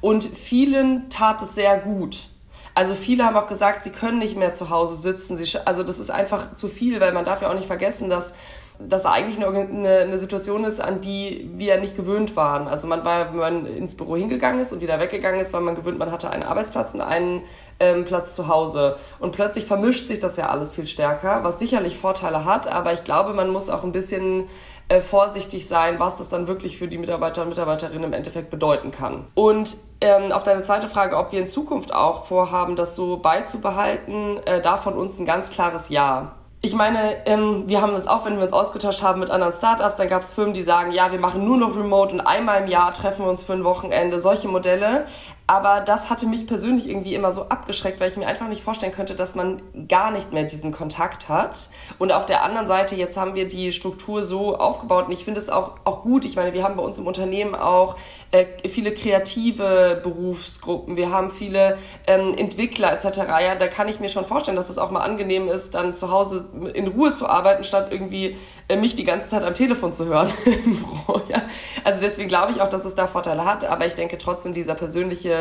Und 0.01 0.25
vielen 0.25 1.09
tat 1.09 1.41
es 1.41 1.55
sehr 1.55 1.77
gut. 1.77 2.27
Also 2.73 2.93
viele 2.93 3.23
haben 3.23 3.37
auch 3.37 3.47
gesagt, 3.47 3.85
sie 3.85 3.91
können 3.91 4.19
nicht 4.19 4.35
mehr 4.35 4.53
zu 4.53 4.69
Hause 4.69 4.97
sitzen. 4.97 5.37
Sie, 5.37 5.57
also 5.63 5.83
das 5.83 5.99
ist 5.99 6.09
einfach 6.09 6.53
zu 6.55 6.67
viel, 6.67 6.99
weil 6.99 7.13
man 7.13 7.23
darf 7.23 7.41
ja 7.41 7.49
auch 7.49 7.55
nicht 7.55 7.67
vergessen, 7.67 8.09
dass 8.09 8.33
das 8.79 9.05
eigentlich 9.05 9.43
eine, 9.43 9.57
eine, 9.57 9.97
eine, 9.99 10.17
Situation 10.17 10.63
ist, 10.63 10.79
an 10.79 11.01
die 11.01 11.49
wir 11.55 11.79
nicht 11.79 11.95
gewöhnt 11.95 12.35
waren. 12.35 12.67
Also 12.67 12.87
man 12.87 13.05
war, 13.05 13.31
wenn 13.31 13.39
man 13.39 13.65
ins 13.65 13.95
Büro 13.95 14.15
hingegangen 14.15 14.59
ist 14.59 14.73
und 14.73 14.81
wieder 14.81 14.99
weggegangen 14.99 15.39
ist, 15.39 15.53
war 15.53 15.61
man 15.61 15.75
gewöhnt, 15.75 15.97
man 15.97 16.11
hatte 16.11 16.29
einen 16.29 16.43
Arbeitsplatz 16.43 16.93
und 16.93 17.01
einen 17.01 17.43
ähm, 17.79 18.05
Platz 18.05 18.35
zu 18.35 18.47
Hause. 18.47 18.97
Und 19.19 19.31
plötzlich 19.31 19.65
vermischt 19.65 20.07
sich 20.07 20.19
das 20.19 20.37
ja 20.37 20.49
alles 20.49 20.73
viel 20.73 20.87
stärker, 20.87 21.43
was 21.43 21.59
sicherlich 21.59 21.97
Vorteile 21.97 22.45
hat, 22.45 22.67
aber 22.67 22.93
ich 22.93 23.03
glaube, 23.03 23.33
man 23.33 23.49
muss 23.49 23.69
auch 23.69 23.83
ein 23.83 23.91
bisschen 23.91 24.45
äh, 24.87 25.01
vorsichtig 25.01 25.67
sein, 25.67 25.99
was 25.99 26.17
das 26.17 26.29
dann 26.29 26.47
wirklich 26.47 26.77
für 26.77 26.87
die 26.87 26.97
Mitarbeiter 26.97 27.41
und 27.41 27.49
Mitarbeiterinnen 27.49 28.03
im 28.03 28.13
Endeffekt 28.13 28.51
bedeuten 28.51 28.91
kann. 28.91 29.25
Und 29.33 29.75
ähm, 30.01 30.31
auf 30.31 30.43
deine 30.43 30.61
zweite 30.61 30.87
Frage, 30.87 31.17
ob 31.17 31.31
wir 31.31 31.39
in 31.39 31.47
Zukunft 31.47 31.93
auch 31.93 32.25
vorhaben, 32.25 32.75
das 32.75 32.95
so 32.95 33.17
beizubehalten, 33.17 34.37
äh, 34.45 34.61
da 34.61 34.77
von 34.77 34.93
uns 34.93 35.17
ein 35.17 35.25
ganz 35.25 35.51
klares 35.51 35.89
Ja. 35.89 36.35
Ich 36.65 36.73
meine, 36.73 37.27
ähm, 37.27 37.65
wir 37.67 37.79
haben 37.79 37.93
das 37.93 38.07
auch, 38.07 38.25
wenn 38.25 38.37
wir 38.37 38.43
uns 38.43 38.51
ausgetauscht 38.51 39.03
haben 39.03 39.19
mit 39.19 39.29
anderen 39.29 39.53
Startups, 39.53 39.97
dann 39.97 40.07
gab 40.07 40.23
es 40.23 40.31
Firmen, 40.31 40.55
die 40.55 40.63
sagen, 40.63 40.91
ja, 40.93 41.11
wir 41.11 41.19
machen 41.19 41.45
nur 41.45 41.57
noch 41.57 41.77
Remote 41.77 42.15
und 42.15 42.21
einmal 42.21 42.63
im 42.63 42.67
Jahr 42.67 42.91
treffen 42.91 43.23
wir 43.23 43.29
uns 43.29 43.43
für 43.43 43.53
ein 43.53 43.63
Wochenende, 43.63 44.17
solche 44.17 44.47
Modelle. 44.47 45.05
Aber 45.47 45.81
das 45.81 46.09
hatte 46.09 46.25
mich 46.25 46.47
persönlich 46.47 46.89
irgendwie 46.89 47.13
immer 47.13 47.31
so 47.31 47.43
abgeschreckt, 47.43 47.99
weil 47.99 48.09
ich 48.09 48.17
mir 48.17 48.25
einfach 48.25 48.47
nicht 48.47 48.63
vorstellen 48.63 48.91
könnte, 48.91 49.13
dass 49.13 49.35
man 49.35 49.61
gar 49.87 50.09
nicht 50.09 50.33
mehr 50.33 50.43
diesen 50.43 50.71
Kontakt 50.71 51.29
hat. 51.29 51.69
Und 51.99 52.11
auf 52.11 52.25
der 52.25 52.43
anderen 52.43 52.65
Seite, 52.65 52.95
jetzt 52.95 53.15
haben 53.15 53.35
wir 53.35 53.47
die 53.47 53.71
Struktur 53.71 54.23
so 54.23 54.57
aufgebaut 54.57 55.05
und 55.05 55.11
ich 55.11 55.23
finde 55.23 55.39
es 55.39 55.49
auch, 55.49 55.73
auch 55.83 56.01
gut. 56.01 56.25
Ich 56.25 56.35
meine, 56.35 56.53
wir 56.53 56.63
haben 56.63 56.75
bei 56.75 56.81
uns 56.81 56.97
im 56.97 57.05
Unternehmen 57.05 57.53
auch 57.53 57.95
äh, 58.31 58.45
viele 58.67 58.91
kreative 58.91 59.99
Berufsgruppen, 60.01 60.97
wir 60.97 61.11
haben 61.11 61.29
viele 61.29 61.77
ähm, 62.07 62.35
Entwickler 62.35 62.91
etc. 62.91 63.19
Ja, 63.27 63.53
da 63.53 63.67
kann 63.67 63.87
ich 63.87 63.99
mir 63.99 64.09
schon 64.09 64.25
vorstellen, 64.25 64.57
dass 64.57 64.71
es 64.71 64.79
auch 64.79 64.89
mal 64.89 65.01
angenehm 65.01 65.47
ist, 65.47 65.75
dann 65.75 65.93
zu 65.93 66.09
Hause 66.09 66.49
in 66.73 66.87
Ruhe 66.87 67.13
zu 67.13 67.27
arbeiten, 67.27 67.63
statt 67.63 67.89
irgendwie 67.91 68.35
äh, 68.67 68.77
mich 68.77 68.95
die 68.95 69.03
ganze 69.03 69.27
Zeit 69.27 69.43
am 69.43 69.53
Telefon 69.53 69.93
zu 69.93 70.07
hören. 70.07 70.29
ja. 71.29 71.43
Also 71.83 72.01
deswegen 72.01 72.29
glaube 72.29 72.51
ich 72.51 72.61
auch, 72.61 72.69
dass 72.69 72.83
es 72.83 72.95
da 72.95 73.05
Vorteile 73.05 73.45
hat, 73.45 73.63
aber 73.63 73.85
ich 73.85 73.93
denke 73.93 74.17
trotzdem, 74.17 74.55
dieser 74.55 74.73
persönliche 74.73 75.34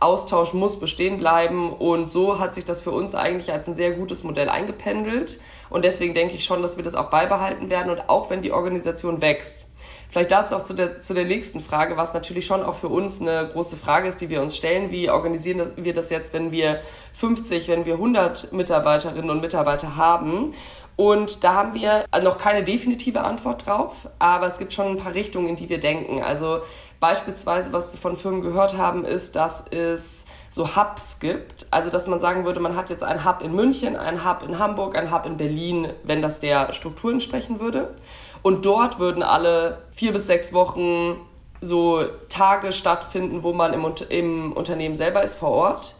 Austausch 0.00 0.52
muss 0.52 0.78
bestehen 0.78 1.18
bleiben. 1.18 1.72
Und 1.72 2.10
so 2.10 2.38
hat 2.38 2.54
sich 2.54 2.64
das 2.64 2.80
für 2.80 2.90
uns 2.90 3.14
eigentlich 3.14 3.52
als 3.52 3.66
ein 3.66 3.76
sehr 3.76 3.92
gutes 3.92 4.24
Modell 4.24 4.48
eingependelt. 4.48 5.40
Und 5.70 5.84
deswegen 5.84 6.14
denke 6.14 6.34
ich 6.34 6.44
schon, 6.44 6.62
dass 6.62 6.76
wir 6.76 6.84
das 6.84 6.94
auch 6.94 7.10
beibehalten 7.10 7.70
werden 7.70 7.90
und 7.90 8.08
auch 8.08 8.30
wenn 8.30 8.42
die 8.42 8.52
Organisation 8.52 9.20
wächst. 9.20 9.66
Vielleicht 10.10 10.32
dazu 10.32 10.56
auch 10.56 10.62
zu 10.62 10.74
der, 10.74 11.00
zu 11.00 11.14
der 11.14 11.24
nächsten 11.24 11.60
Frage, 11.60 11.96
was 11.96 12.14
natürlich 12.14 12.46
schon 12.46 12.62
auch 12.62 12.74
für 12.74 12.88
uns 12.88 13.20
eine 13.20 13.48
große 13.52 13.76
Frage 13.76 14.08
ist, 14.08 14.20
die 14.20 14.30
wir 14.30 14.40
uns 14.40 14.56
stellen. 14.56 14.90
Wie 14.90 15.10
organisieren 15.10 15.72
wir 15.76 15.94
das 15.94 16.10
jetzt, 16.10 16.32
wenn 16.32 16.52
wir 16.52 16.80
50, 17.14 17.68
wenn 17.68 17.84
wir 17.84 17.94
100 17.94 18.52
Mitarbeiterinnen 18.52 19.30
und 19.30 19.40
Mitarbeiter 19.40 19.96
haben? 19.96 20.52
Und 20.96 21.44
da 21.44 21.52
haben 21.52 21.74
wir 21.74 22.06
noch 22.22 22.38
keine 22.38 22.64
definitive 22.64 23.20
Antwort 23.20 23.66
drauf, 23.66 24.08
aber 24.18 24.46
es 24.46 24.58
gibt 24.58 24.72
schon 24.72 24.92
ein 24.92 24.96
paar 24.96 25.14
Richtungen, 25.14 25.46
in 25.46 25.56
die 25.56 25.68
wir 25.68 25.78
denken. 25.78 26.22
Also 26.22 26.60
beispielsweise, 27.00 27.72
was 27.72 27.92
wir 27.92 27.98
von 27.98 28.16
Firmen 28.16 28.40
gehört 28.40 28.76
haben, 28.76 29.04
ist, 29.04 29.36
dass 29.36 29.64
es 29.70 30.26
so 30.50 30.76
Hubs 30.76 31.20
gibt. 31.20 31.66
Also 31.70 31.90
dass 31.90 32.06
man 32.06 32.20
sagen 32.20 32.44
würde, 32.44 32.60
man 32.60 32.76
hat 32.76 32.90
jetzt 32.90 33.02
einen 33.02 33.24
Hub 33.24 33.42
in 33.42 33.54
München, 33.54 33.96
einen 33.96 34.28
Hub 34.28 34.42
in 34.42 34.58
Hamburg, 34.58 34.96
einen 34.96 35.12
Hub 35.12 35.26
in 35.26 35.36
Berlin, 35.36 35.92
wenn 36.04 36.22
das 36.22 36.40
der 36.40 36.72
Struktur 36.72 37.12
entsprechen 37.12 37.60
würde. 37.60 37.94
Und 38.42 38.64
dort 38.64 38.98
würden 38.98 39.22
alle 39.22 39.82
vier 39.92 40.12
bis 40.12 40.26
sechs 40.26 40.52
Wochen 40.52 41.20
so 41.60 42.04
Tage 42.28 42.72
stattfinden, 42.72 43.42
wo 43.42 43.52
man 43.52 43.72
im, 43.72 43.84
im 44.08 44.52
Unternehmen 44.52 44.94
selber 44.94 45.22
ist 45.22 45.34
vor 45.34 45.50
Ort 45.50 45.95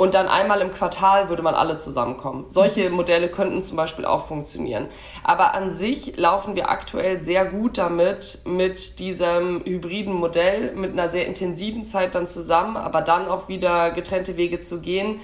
und 0.00 0.14
dann 0.14 0.28
einmal 0.28 0.62
im 0.62 0.70
Quartal 0.70 1.28
würde 1.28 1.42
man 1.42 1.54
alle 1.54 1.76
zusammenkommen. 1.76 2.46
Solche 2.48 2.88
mhm. 2.88 2.96
Modelle 2.96 3.28
könnten 3.30 3.62
zum 3.62 3.76
Beispiel 3.76 4.06
auch 4.06 4.24
funktionieren. 4.24 4.86
Aber 5.24 5.52
an 5.52 5.72
sich 5.72 6.16
laufen 6.16 6.56
wir 6.56 6.70
aktuell 6.70 7.20
sehr 7.20 7.44
gut 7.44 7.76
damit, 7.76 8.38
mit 8.46 8.98
diesem 8.98 9.62
hybriden 9.62 10.14
Modell, 10.14 10.74
mit 10.74 10.92
einer 10.92 11.10
sehr 11.10 11.26
intensiven 11.26 11.84
Zeit 11.84 12.14
dann 12.14 12.26
zusammen, 12.26 12.78
aber 12.78 13.02
dann 13.02 13.28
auch 13.28 13.48
wieder 13.48 13.90
getrennte 13.90 14.38
Wege 14.38 14.60
zu 14.60 14.80
gehen 14.80 15.20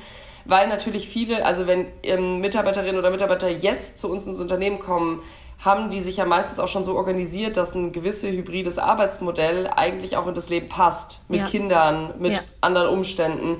weil 0.49 0.68
natürlich 0.68 1.09
viele, 1.09 1.45
also 1.45 1.66
wenn 1.66 1.88
ähm, 2.04 2.40
Mitarbeiterinnen 2.40 3.00
oder 3.00 3.11
Mitarbeiter 3.11 3.50
jetzt 3.50 3.99
zu 3.99 4.09
uns 4.09 4.28
ins 4.28 4.38
Unternehmen 4.38 4.78
kommen, 4.78 5.21
haben 5.64 5.90
die 5.90 6.00
sich 6.00 6.18
ja 6.18 6.25
meistens 6.25 6.61
auch 6.61 6.68
schon 6.68 6.85
so 6.85 6.97
organisiert, 6.97 7.56
dass 7.56 7.75
ein 7.75 7.90
gewisses 7.90 8.30
hybrides 8.30 8.78
Arbeitsmodell 8.78 9.66
eigentlich 9.75 10.16
auch 10.16 10.26
in 10.26 10.35
das 10.35 10.49
Leben 10.49 10.68
passt. 10.68 11.28
Mit 11.28 11.40
ja. 11.40 11.47
Kindern, 11.47 12.14
mit 12.18 12.35
ja. 12.35 12.40
anderen 12.61 12.88
Umständen 12.88 13.56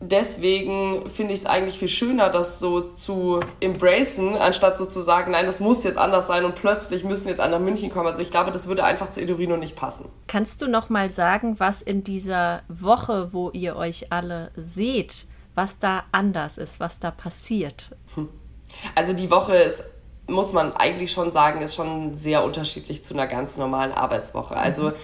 deswegen 0.00 1.08
finde 1.08 1.34
ich 1.34 1.40
es 1.40 1.46
eigentlich 1.46 1.78
viel 1.78 1.88
schöner, 1.88 2.28
das 2.28 2.58
so 2.60 2.80
zu 2.80 3.40
embracen, 3.60 4.36
anstatt 4.36 4.78
so 4.78 4.86
zu 4.86 5.00
sagen, 5.00 5.32
nein, 5.32 5.46
das 5.46 5.60
muss 5.60 5.84
jetzt 5.84 5.98
anders 5.98 6.26
sein 6.26 6.44
und 6.44 6.54
plötzlich 6.54 7.04
müssen 7.04 7.28
jetzt 7.28 7.40
alle 7.40 7.52
nach 7.52 7.64
München 7.64 7.90
kommen. 7.90 8.06
Also 8.06 8.22
ich 8.22 8.30
glaube, 8.30 8.50
das 8.50 8.66
würde 8.66 8.84
einfach 8.84 9.10
zu 9.10 9.20
Edorino 9.20 9.56
nicht 9.56 9.76
passen. 9.76 10.08
Kannst 10.26 10.62
du 10.62 10.68
noch 10.68 10.90
mal 10.90 11.10
sagen, 11.10 11.58
was 11.58 11.82
in 11.82 12.04
dieser 12.04 12.62
Woche, 12.68 13.32
wo 13.32 13.50
ihr 13.50 13.76
euch 13.76 14.12
alle 14.12 14.50
seht, 14.56 15.26
was 15.54 15.78
da 15.78 16.04
anders 16.12 16.58
ist, 16.58 16.80
was 16.80 16.98
da 16.98 17.10
passiert? 17.10 17.96
Also 18.96 19.12
die 19.12 19.30
Woche 19.30 19.54
ist 19.54 19.84
muss 20.26 20.52
man 20.52 20.72
eigentlich 20.72 21.12
schon 21.12 21.30
sagen, 21.30 21.60
ist 21.60 21.76
schon 21.76 22.16
sehr 22.16 22.42
unterschiedlich 22.42 23.04
zu 23.04 23.14
einer 23.14 23.28
ganz 23.28 23.56
normalen 23.56 23.92
Arbeitswoche. 23.92 24.56
Also 24.56 24.88
mhm 24.88 24.94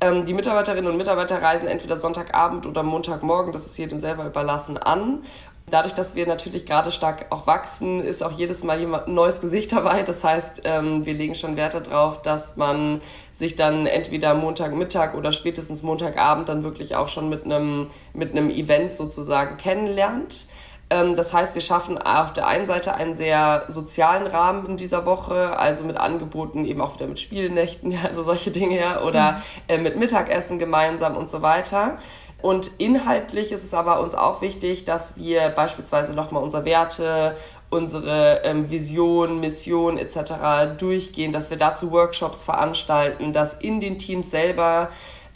ähm, 0.00 0.24
die 0.24 0.34
Mitarbeiterinnen 0.34 0.90
und 0.90 0.96
Mitarbeiter 0.96 1.42
reisen 1.42 1.68
entweder 1.68 1.96
Sonntagabend 1.96 2.66
oder 2.66 2.82
Montagmorgen, 2.82 3.52
das 3.52 3.66
ist 3.66 3.78
jedem 3.78 4.00
selber 4.00 4.24
überlassen, 4.26 4.78
an. 4.78 5.22
Dadurch, 5.70 5.94
dass 5.94 6.16
wir 6.16 6.26
natürlich 6.26 6.66
gerade 6.66 6.90
stark 6.90 7.26
auch 7.30 7.46
wachsen, 7.46 8.02
ist 8.02 8.22
auch 8.22 8.32
jedes 8.32 8.64
Mal 8.64 8.80
jemand, 8.80 9.06
ein 9.06 9.14
neues 9.14 9.40
Gesicht 9.40 9.72
dabei. 9.76 10.02
Das 10.02 10.24
heißt, 10.24 10.62
ähm, 10.64 11.06
wir 11.06 11.14
legen 11.14 11.34
schon 11.34 11.56
Wert 11.56 11.74
darauf, 11.74 12.22
dass 12.22 12.56
man 12.56 13.00
sich 13.32 13.56
dann 13.56 13.86
entweder 13.86 14.34
Montagmittag 14.34 15.14
oder 15.14 15.32
spätestens 15.32 15.82
Montagabend 15.82 16.48
dann 16.48 16.64
wirklich 16.64 16.96
auch 16.96 17.08
schon 17.08 17.28
mit 17.28 17.44
einem, 17.44 17.88
mit 18.12 18.32
einem 18.32 18.50
Event 18.50 18.96
sozusagen 18.96 19.56
kennenlernt. 19.56 20.48
Ähm, 20.90 21.16
das 21.16 21.32
heißt, 21.32 21.54
wir 21.54 21.62
schaffen 21.62 21.98
auf 21.98 22.32
der 22.32 22.46
einen 22.46 22.66
Seite 22.66 22.94
einen 22.94 23.14
sehr 23.14 23.64
sozialen 23.68 24.26
Rahmen 24.26 24.66
in 24.66 24.76
dieser 24.76 25.06
Woche, 25.06 25.56
also 25.58 25.84
mit 25.84 25.96
Angeboten 25.96 26.64
eben 26.64 26.80
auch 26.80 26.94
wieder 26.94 27.06
mit 27.06 27.20
Spielnächten, 27.20 27.96
also 28.04 28.22
solche 28.22 28.50
Dinge, 28.50 28.78
ja, 28.78 29.02
oder 29.02 29.32
mhm. 29.32 29.38
äh, 29.68 29.78
mit 29.78 29.96
Mittagessen 29.96 30.58
gemeinsam 30.58 31.16
und 31.16 31.30
so 31.30 31.42
weiter. 31.42 31.98
Und 32.42 32.70
inhaltlich 32.78 33.52
ist 33.52 33.64
es 33.64 33.74
aber 33.74 34.00
uns 34.00 34.14
auch 34.14 34.40
wichtig, 34.40 34.84
dass 34.84 35.18
wir 35.18 35.50
beispielsweise 35.50 36.14
nochmal 36.14 36.42
unsere 36.42 36.64
Werte, 36.64 37.36
unsere 37.68 38.40
ähm, 38.44 38.70
Vision, 38.70 39.40
Mission 39.40 39.98
etc. 39.98 40.78
durchgehen, 40.78 41.32
dass 41.32 41.50
wir 41.50 41.58
dazu 41.58 41.92
Workshops 41.92 42.42
veranstalten, 42.42 43.32
dass 43.32 43.54
in 43.54 43.78
den 43.78 43.98
Teams 43.98 44.30
selber 44.30 44.88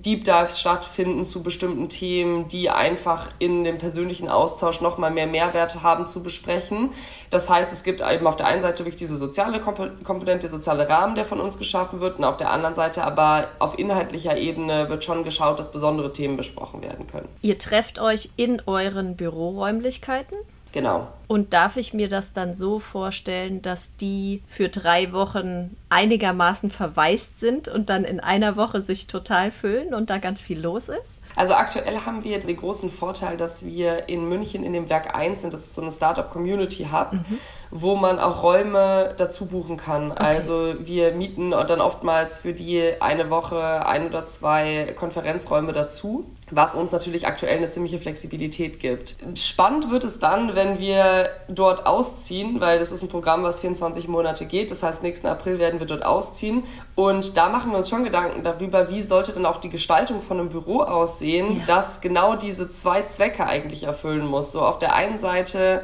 Deep 0.04 0.24
Dives 0.24 0.60
stattfinden 0.60 1.24
zu 1.24 1.42
bestimmten 1.42 1.88
Themen, 1.88 2.46
die 2.48 2.68
einfach 2.68 3.30
in 3.38 3.64
dem 3.64 3.78
persönlichen 3.78 4.28
Austausch 4.28 4.80
nochmal 4.80 5.10
mehr 5.10 5.26
Mehrwert 5.26 5.82
haben 5.82 6.06
zu 6.06 6.22
besprechen. 6.22 6.90
Das 7.30 7.48
heißt, 7.48 7.72
es 7.72 7.84
gibt 7.84 8.00
eben 8.00 8.26
auf 8.26 8.36
der 8.36 8.46
einen 8.46 8.60
Seite 8.60 8.84
wirklich 8.84 8.96
diese 8.96 9.16
soziale 9.16 9.60
Komponente, 9.60 10.40
der 10.40 10.50
soziale 10.50 10.88
Rahmen, 10.88 11.14
der 11.14 11.24
von 11.24 11.40
uns 11.40 11.56
geschaffen 11.56 12.00
wird, 12.00 12.18
und 12.18 12.24
auf 12.24 12.36
der 12.36 12.50
anderen 12.50 12.74
Seite 12.74 13.02
aber 13.04 13.48
auf 13.58 13.78
inhaltlicher 13.78 14.36
Ebene 14.36 14.88
wird 14.88 15.04
schon 15.04 15.24
geschaut, 15.24 15.58
dass 15.58 15.72
besondere 15.72 16.12
Themen 16.12 16.36
besprochen 16.36 16.82
werden 16.82 17.06
können. 17.06 17.28
Ihr 17.42 17.58
trefft 17.58 17.98
euch 17.98 18.30
in 18.36 18.60
euren 18.66 19.16
Büroräumlichkeiten? 19.16 20.36
Genau. 20.72 21.06
Und 21.26 21.52
darf 21.52 21.76
ich 21.76 21.94
mir 21.94 22.08
das 22.08 22.32
dann 22.32 22.54
so 22.54 22.78
vorstellen, 22.78 23.62
dass 23.62 23.96
die 23.96 24.42
für 24.46 24.68
drei 24.68 25.12
Wochen 25.12 25.76
einigermaßen 25.88 26.70
verwaist 26.70 27.40
sind 27.40 27.68
und 27.68 27.88
dann 27.90 28.04
in 28.04 28.20
einer 28.20 28.56
Woche 28.56 28.82
sich 28.82 29.06
total 29.06 29.50
füllen 29.50 29.94
und 29.94 30.10
da 30.10 30.18
ganz 30.18 30.40
viel 30.40 30.60
los 30.60 30.88
ist? 30.88 31.18
Also 31.36 31.54
aktuell 31.54 32.00
haben 32.00 32.22
wir 32.22 32.38
den 32.38 32.56
großen 32.56 32.90
Vorteil, 32.90 33.36
dass 33.36 33.64
wir 33.64 34.08
in 34.08 34.28
München 34.28 34.64
in 34.64 34.72
dem 34.72 34.88
Werk 34.88 35.16
1 35.16 35.40
sind. 35.40 35.52
Das 35.52 35.60
ist 35.62 35.74
so 35.74 35.82
eine 35.82 35.90
Startup 35.90 36.30
Community 36.30 36.88
Hub, 36.92 37.12
mhm. 37.12 37.38
wo 37.70 37.96
man 37.96 38.18
auch 38.18 38.42
Räume 38.42 39.14
dazu 39.16 39.46
buchen 39.46 39.76
kann. 39.76 40.12
Okay. 40.12 40.22
Also 40.22 40.74
wir 40.78 41.12
mieten 41.12 41.50
dann 41.50 41.80
oftmals 41.80 42.38
für 42.38 42.52
die 42.52 43.00
eine 43.00 43.30
Woche 43.30 43.84
ein 43.86 44.06
oder 44.06 44.26
zwei 44.26 44.94
Konferenzräume 44.96 45.72
dazu. 45.72 46.24
was 46.50 46.74
uns 46.74 46.92
natürlich 46.92 47.26
aktuell 47.26 47.56
eine 47.56 47.70
ziemliche 47.70 47.98
Flexibilität 47.98 48.78
gibt. 48.78 49.16
Spannend 49.34 49.90
wird 49.90 50.04
es 50.04 50.18
dann, 50.18 50.54
wenn 50.54 50.78
wir 50.78 51.13
dort 51.48 51.86
ausziehen, 51.86 52.60
weil 52.60 52.78
das 52.78 52.92
ist 52.92 53.02
ein 53.02 53.08
Programm, 53.08 53.42
was 53.42 53.60
24 53.60 54.08
Monate 54.08 54.46
geht. 54.46 54.70
Das 54.70 54.82
heißt, 54.82 55.02
nächsten 55.02 55.26
April 55.26 55.58
werden 55.58 55.80
wir 55.80 55.86
dort 55.86 56.04
ausziehen. 56.04 56.64
Und 56.94 57.36
da 57.36 57.48
machen 57.48 57.70
wir 57.70 57.78
uns 57.78 57.88
schon 57.88 58.04
Gedanken 58.04 58.42
darüber, 58.42 58.90
wie 58.90 59.02
sollte 59.02 59.32
dann 59.32 59.46
auch 59.46 59.58
die 59.58 59.70
Gestaltung 59.70 60.22
von 60.22 60.38
einem 60.38 60.48
Büro 60.48 60.80
aussehen, 60.80 61.58
ja. 61.58 61.62
das 61.66 62.00
genau 62.00 62.36
diese 62.36 62.70
zwei 62.70 63.02
Zwecke 63.02 63.46
eigentlich 63.46 63.84
erfüllen 63.84 64.26
muss. 64.26 64.52
So 64.52 64.62
auf 64.62 64.78
der 64.78 64.94
einen 64.94 65.18
Seite 65.18 65.82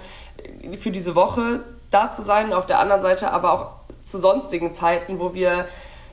für 0.78 0.90
diese 0.90 1.14
Woche 1.14 1.60
da 1.90 2.10
zu 2.10 2.22
sein, 2.22 2.52
auf 2.52 2.66
der 2.66 2.78
anderen 2.78 3.02
Seite 3.02 3.32
aber 3.32 3.52
auch 3.52 3.66
zu 4.04 4.18
sonstigen 4.18 4.74
Zeiten, 4.74 5.20
wo 5.20 5.34
wir 5.34 5.66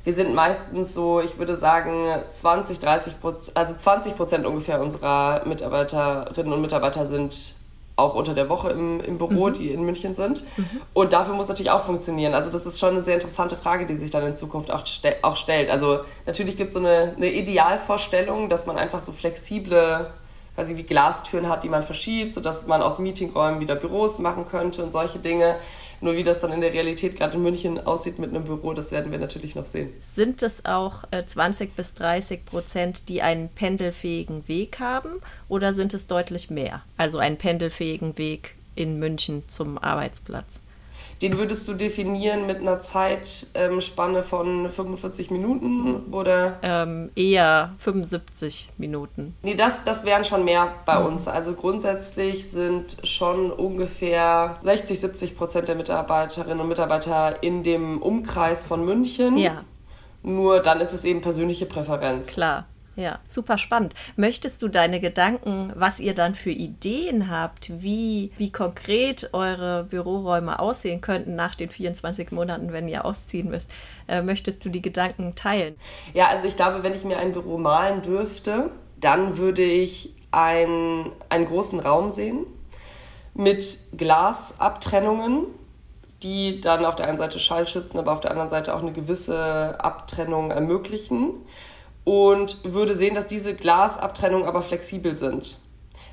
wir 0.08 0.14
sind 0.14 0.34
meistens 0.34 0.94
so, 0.94 1.20
ich 1.20 1.38
würde 1.38 1.58
sagen, 1.58 2.06
20, 2.32 2.80
30 2.80 3.20
Prozent, 3.20 3.58
also 3.58 3.74
20 3.76 4.16
Prozent 4.16 4.46
ungefähr 4.46 4.80
unserer 4.80 5.46
Mitarbeiterinnen 5.46 6.54
und 6.54 6.62
Mitarbeiter 6.62 7.06
sind 7.06 7.56
auch 7.98 8.14
unter 8.14 8.34
der 8.34 8.48
Woche 8.48 8.70
im, 8.70 9.02
im 9.02 9.18
Büro, 9.18 9.50
mhm. 9.50 9.54
die 9.54 9.72
in 9.72 9.84
München 9.84 10.16
sind. 10.16 10.44
Mhm. 10.56 10.82
Und 10.94 11.14
dafür 11.14 11.34
muss 11.34 11.50
natürlich 11.50 11.72
auch 11.72 11.82
funktionieren. 11.82 12.34
Also 12.34 12.50
das 12.50 12.66
ist 12.66 12.80
schon 12.80 12.92
eine 12.92 13.04
sehr 13.04 13.16
interessante 13.16 13.58
Frage, 13.58 13.86
die 13.86 13.98
sich 13.98 14.12
dann 14.12 14.26
in 14.26 14.38
Zukunft 14.38 14.72
auch, 14.72 14.86
stel 14.86 15.16
auch 15.24 15.36
stellt. 15.36 15.70
Also 15.70 16.02
natürlich 16.26 16.56
gibt 16.58 16.70
es 16.70 16.76
so 16.76 16.80
eine, 16.80 17.16
eine 17.18 17.32
Idealvorstellung, 17.32 18.50
dass 18.50 18.68
man 18.68 18.78
einfach 18.78 19.02
so 19.02 19.12
flexible 19.12 20.12
quasi 20.58 20.76
wie 20.76 20.84
Glastüren 20.84 21.48
hat, 21.48 21.64
die 21.64 21.70
man 21.70 21.84
verschiebt, 21.84 22.34
sodass 22.34 22.66
man 22.66 22.82
aus 22.82 22.98
Meetingräumen 22.98 23.60
wieder 23.60 23.76
Büros 23.76 24.18
machen 24.18 24.46
könnte 24.46 24.84
und 24.84 24.92
solche 24.92 25.20
Dinge. 25.20 25.58
Nur 26.02 26.16
wie 26.16 26.24
das 26.24 26.42
dann 26.42 26.52
in 26.52 26.62
der 26.62 26.74
Realität 26.74 27.16
gerade 27.16 27.36
in 27.36 27.44
München 27.44 27.86
aussieht 27.86 28.18
mit 28.18 28.32
einem 28.32 28.46
Büro, 28.46 28.74
das 28.74 28.92
werden 28.92 29.12
wir 29.12 29.20
natürlich 29.20 29.54
noch 29.54 29.66
sehen. 29.66 29.94
Sind 30.02 30.42
es 30.42 30.66
auch 30.66 31.04
äh, 31.12 31.24
20 31.24 31.76
bis 31.76 31.94
30 31.94 32.44
Prozent, 32.44 33.08
die 33.08 33.22
einen 33.22 33.50
pendelfähigen 33.50 34.48
Weg 34.48 34.80
haben 34.80 35.22
oder 35.48 35.76
sind 35.76 35.94
es 35.94 36.08
deutlich 36.08 36.50
mehr? 36.50 36.82
Also 36.98 37.20
einen 37.20 37.38
pendelfähigen 37.38 38.18
Weg 38.18 38.56
in 38.74 38.98
München 38.98 39.44
zum 39.48 39.78
Arbeitsplatz? 39.78 40.60
Den 41.22 41.38
würdest 41.38 41.68
du 41.68 41.74
definieren 41.74 42.46
mit 42.46 42.58
einer 42.58 42.80
Zeitspanne 42.80 44.24
von 44.24 44.70
45 44.70 45.32
Minuten 45.32 46.14
oder? 46.14 46.60
Ähm, 46.62 47.10
eher 47.16 47.74
75 47.80 48.72
Minuten. 48.78 49.36
Nee, 49.42 49.56
das, 49.56 49.84
das 49.84 50.06
wären 50.06 50.24
schon 50.24 50.46
mehr 50.46 50.74
bei 50.86 51.00
mhm. 51.00 51.08
uns. 51.08 51.28
Also 51.28 51.54
grundsätzlich 51.54 52.52
sind 52.52 52.98
schon 53.04 53.52
ungefähr 53.52 54.58
60, 54.62 55.00
70 55.00 55.38
Prozent 55.38 55.68
der 55.68 55.76
Mitarbeiterinnen 55.76 56.60
und 56.60 56.68
Mitarbeiter 56.68 57.42
in 57.42 57.64
dem 57.64 58.02
Umkreis 58.02 58.64
von 58.64 58.86
München. 58.86 59.38
Ja. 59.38 59.64
Nur 60.24 60.60
dann 60.60 60.82
ist 60.82 60.94
es 60.94 61.06
eben 61.06 61.22
persönliche 61.22 61.66
Präferenz. 61.66 62.28
Klar. 62.28 62.66
Ja, 62.98 63.20
super 63.28 63.60
spannend. 63.60 63.94
Möchtest 64.16 64.64
du 64.64 64.70
deine 64.70 65.00
Gedanken, 65.00 65.72
was 65.76 66.00
ihr 66.00 66.16
dann 66.16 66.34
für 66.34 66.50
Ideen 66.50 67.30
habt, 67.30 67.72
wie, 67.84 68.32
wie 68.38 68.52
konkret 68.52 69.30
eure 69.34 69.84
Büroräume 69.84 70.58
aussehen 70.58 71.00
könnten 71.00 71.36
nach 71.36 71.54
den 71.54 71.70
24 71.70 72.32
Monaten, 72.32 72.74
wenn 72.74 72.88
ihr 72.88 73.06
ausziehen 73.06 73.50
müsst, 73.50 73.70
äh, 74.08 74.24
möchtest 74.24 74.66
du 74.66 74.70
die 74.70 74.82
Gedanken 74.82 75.36
teilen? 75.36 75.76
Ja, 76.16 76.30
also 76.30 76.48
ich 76.48 76.56
glaube, 76.56 76.82
wenn 76.82 76.96
ich 76.96 77.04
mir 77.04 77.20
ein 77.20 77.34
Büro 77.34 77.60
malen 77.60 78.02
dürfte, 78.02 78.72
dann 79.00 79.38
würde 79.38 79.62
ich 79.62 80.16
ein, 80.32 81.12
einen 81.30 81.46
großen 81.46 81.80
Raum 81.80 82.10
sehen 82.10 82.48
mit 83.36 83.78
Glasabtrennungen, 83.96 85.46
die 86.24 86.62
dann 86.62 86.84
auf 86.84 86.96
der 86.96 87.08
einen 87.08 87.20
Seite 87.20 87.38
Schall 87.38 87.68
schützen, 87.68 88.00
aber 88.00 88.12
auf 88.12 88.22
der 88.22 88.32
anderen 88.32 88.50
Seite 88.50 88.74
auch 88.74 88.82
eine 88.82 88.92
gewisse 88.92 89.80
Abtrennung 89.80 90.50
ermöglichen 90.50 91.36
und 92.08 92.74
würde 92.74 92.96
sehen, 92.96 93.16
dass 93.16 93.28
diese 93.28 93.54
Glasabtrennungen 93.54 94.48
aber 94.48 94.62
flexibel 94.62 95.18
sind. 95.18 95.58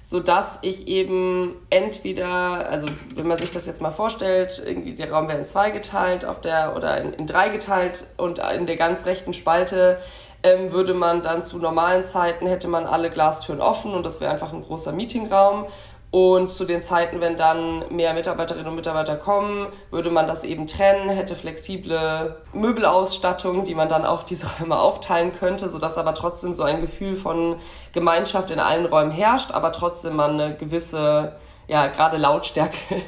Sodass 0.02 0.58
ich 0.62 0.88
eben 0.88 1.54
entweder, 1.70 2.68
also 2.68 2.88
wenn 3.14 3.28
man 3.28 3.38
sich 3.38 3.52
das 3.52 3.64
jetzt 3.66 3.80
mal 3.80 3.92
vorstellt, 3.92 4.60
irgendwie 4.66 4.94
der 4.94 5.12
Raum 5.12 5.28
wäre 5.28 5.38
in 5.38 5.46
zwei 5.46 5.70
geteilt 5.70 6.24
auf 6.24 6.40
der, 6.40 6.74
oder 6.76 7.00
in, 7.00 7.12
in 7.12 7.28
drei 7.28 7.48
geteilt 7.48 8.08
und 8.16 8.40
in 8.40 8.66
der 8.66 8.74
ganz 8.74 9.06
rechten 9.06 9.32
Spalte 9.32 10.00
ähm, 10.42 10.72
würde 10.72 10.94
man 10.94 11.22
dann 11.22 11.44
zu 11.44 11.58
normalen 11.58 12.02
Zeiten 12.02 12.48
hätte 12.48 12.66
man 12.66 12.86
alle 12.86 13.08
Glastüren 13.08 13.60
offen 13.60 13.94
und 13.94 14.04
das 14.04 14.20
wäre 14.20 14.32
einfach 14.32 14.52
ein 14.52 14.62
großer 14.62 14.90
Meetingraum 14.90 15.66
und 16.14 16.48
zu 16.48 16.64
den 16.64 16.80
Zeiten, 16.80 17.20
wenn 17.20 17.36
dann 17.36 17.86
mehr 17.90 18.14
Mitarbeiterinnen 18.14 18.68
und 18.68 18.76
Mitarbeiter 18.76 19.16
kommen, 19.16 19.66
würde 19.90 20.10
man 20.10 20.28
das 20.28 20.44
eben 20.44 20.68
trennen, 20.68 21.08
hätte 21.08 21.34
flexible 21.34 22.36
Möbelausstattung, 22.52 23.64
die 23.64 23.74
man 23.74 23.88
dann 23.88 24.06
auf 24.06 24.24
diese 24.24 24.46
Räume 24.60 24.78
aufteilen 24.78 25.32
könnte, 25.32 25.68
sodass 25.68 25.98
aber 25.98 26.14
trotzdem 26.14 26.52
so 26.52 26.62
ein 26.62 26.80
Gefühl 26.80 27.16
von 27.16 27.56
Gemeinschaft 27.92 28.52
in 28.52 28.60
allen 28.60 28.86
Räumen 28.86 29.10
herrscht, 29.10 29.50
aber 29.50 29.72
trotzdem 29.72 30.14
man 30.14 30.40
eine 30.40 30.54
gewisse 30.54 31.32
ja 31.66 31.86
gerade 31.88 32.16
Lautstärke, 32.16 33.02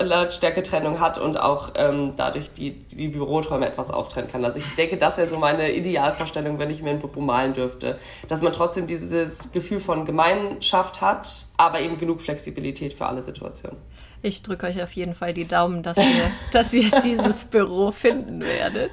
Lautstärke-Trennung 0.00 1.00
hat 1.00 1.18
und 1.18 1.38
auch 1.38 1.70
ähm, 1.74 2.14
dadurch 2.16 2.52
die, 2.52 2.72
die 2.72 3.08
Büroträume 3.08 3.66
etwas 3.66 3.90
auftrennen 3.90 4.30
kann. 4.30 4.44
Also 4.44 4.58
ich 4.60 4.74
denke, 4.74 4.96
das 4.96 5.18
wäre 5.18 5.28
so 5.28 5.38
meine 5.38 5.72
Idealvorstellung, 5.72 6.58
wenn 6.58 6.70
ich 6.70 6.82
mir 6.82 6.90
ein 6.90 7.00
Büro 7.00 7.20
malen 7.20 7.52
dürfte. 7.52 7.98
Dass 8.28 8.42
man 8.42 8.52
trotzdem 8.52 8.86
dieses 8.86 9.52
Gefühl 9.52 9.80
von 9.80 10.04
Gemeinschaft 10.04 11.00
hat, 11.00 11.46
aber 11.56 11.80
eben 11.80 11.98
genug 11.98 12.20
Flexibilität 12.20 12.92
für 12.92 13.06
alle 13.06 13.22
Situationen. 13.22 13.78
Ich 14.24 14.42
drücke 14.42 14.66
euch 14.68 14.80
auf 14.80 14.92
jeden 14.92 15.14
Fall 15.14 15.34
die 15.34 15.46
Daumen, 15.46 15.82
dass 15.82 15.98
ihr, 15.98 16.30
dass 16.52 16.72
ihr 16.72 16.90
dieses 17.02 17.44
Büro 17.44 17.90
finden 17.90 18.40
werdet. 18.40 18.90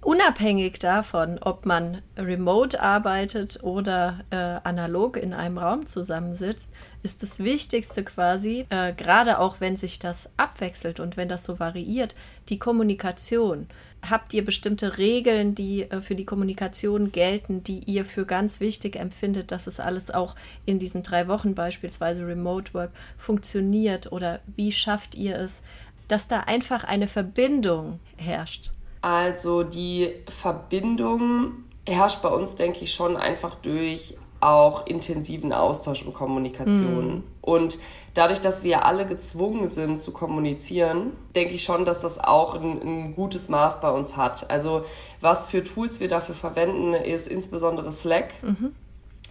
Unabhängig 0.00 0.78
davon, 0.78 1.38
ob 1.40 1.66
man 1.66 2.00
remote 2.16 2.80
arbeitet 2.80 3.62
oder 3.62 4.20
äh, 4.30 4.36
analog 4.36 5.16
in 5.16 5.34
einem 5.34 5.58
Raum 5.58 5.86
zusammensitzt, 5.86 6.72
ist 7.02 7.22
das 7.22 7.40
Wichtigste 7.40 8.04
quasi, 8.04 8.66
äh, 8.70 8.92
gerade 8.92 9.40
auch 9.40 9.60
wenn 9.60 9.76
sich 9.76 9.98
das 9.98 10.30
abwechselt 10.36 11.00
und 11.00 11.16
wenn 11.16 11.28
das 11.28 11.44
so 11.44 11.58
variiert, 11.58 12.14
die 12.48 12.58
Kommunikation. 12.58 13.66
Habt 14.08 14.32
ihr 14.32 14.44
bestimmte 14.44 14.98
Regeln, 14.98 15.54
die 15.54 15.82
äh, 15.82 16.00
für 16.00 16.14
die 16.14 16.24
Kommunikation 16.24 17.10
gelten, 17.10 17.64
die 17.64 17.80
ihr 17.80 18.04
für 18.04 18.26
ganz 18.26 18.60
wichtig 18.60 18.96
empfindet, 18.96 19.50
dass 19.50 19.66
es 19.66 19.80
alles 19.80 20.10
auch 20.10 20.36
in 20.66 20.78
diesen 20.78 21.02
drei 21.02 21.26
Wochen 21.26 21.54
beispielsweise 21.54 22.26
Remote 22.26 22.74
Work 22.74 22.92
funktioniert? 23.16 24.12
Oder 24.12 24.40
wie 24.54 24.72
schafft 24.72 25.14
ihr 25.14 25.36
es, 25.36 25.62
dass 26.06 26.28
da 26.28 26.40
einfach 26.40 26.84
eine 26.84 27.08
Verbindung 27.08 27.98
herrscht? 28.16 28.70
Also 29.00 29.62
die 29.62 30.12
Verbindung 30.28 31.64
herrscht 31.86 32.22
bei 32.22 32.28
uns, 32.28 32.54
denke 32.54 32.84
ich, 32.84 32.92
schon 32.92 33.16
einfach 33.16 33.56
durch 33.56 34.16
auch 34.40 34.86
intensiven 34.86 35.52
Austausch 35.52 36.02
und 36.02 36.14
Kommunikation. 36.14 37.06
Mhm. 37.08 37.22
Und 37.40 37.78
dadurch, 38.14 38.40
dass 38.40 38.62
wir 38.62 38.84
alle 38.84 39.06
gezwungen 39.06 39.68
sind 39.68 40.00
zu 40.00 40.12
kommunizieren, 40.12 41.12
denke 41.34 41.54
ich 41.54 41.64
schon, 41.64 41.84
dass 41.84 42.00
das 42.00 42.22
auch 42.22 42.54
ein, 42.54 42.80
ein, 42.82 43.14
gutes 43.14 43.48
Maß 43.48 43.80
bei 43.80 43.90
uns 43.90 44.16
hat. 44.16 44.50
Also 44.50 44.82
was 45.20 45.46
für 45.46 45.64
Tools 45.64 46.00
wir 46.00 46.08
dafür 46.08 46.34
verwenden, 46.34 46.94
ist 46.94 47.26
insbesondere 47.26 47.90
Slack. 47.90 48.34
Mhm. 48.42 48.74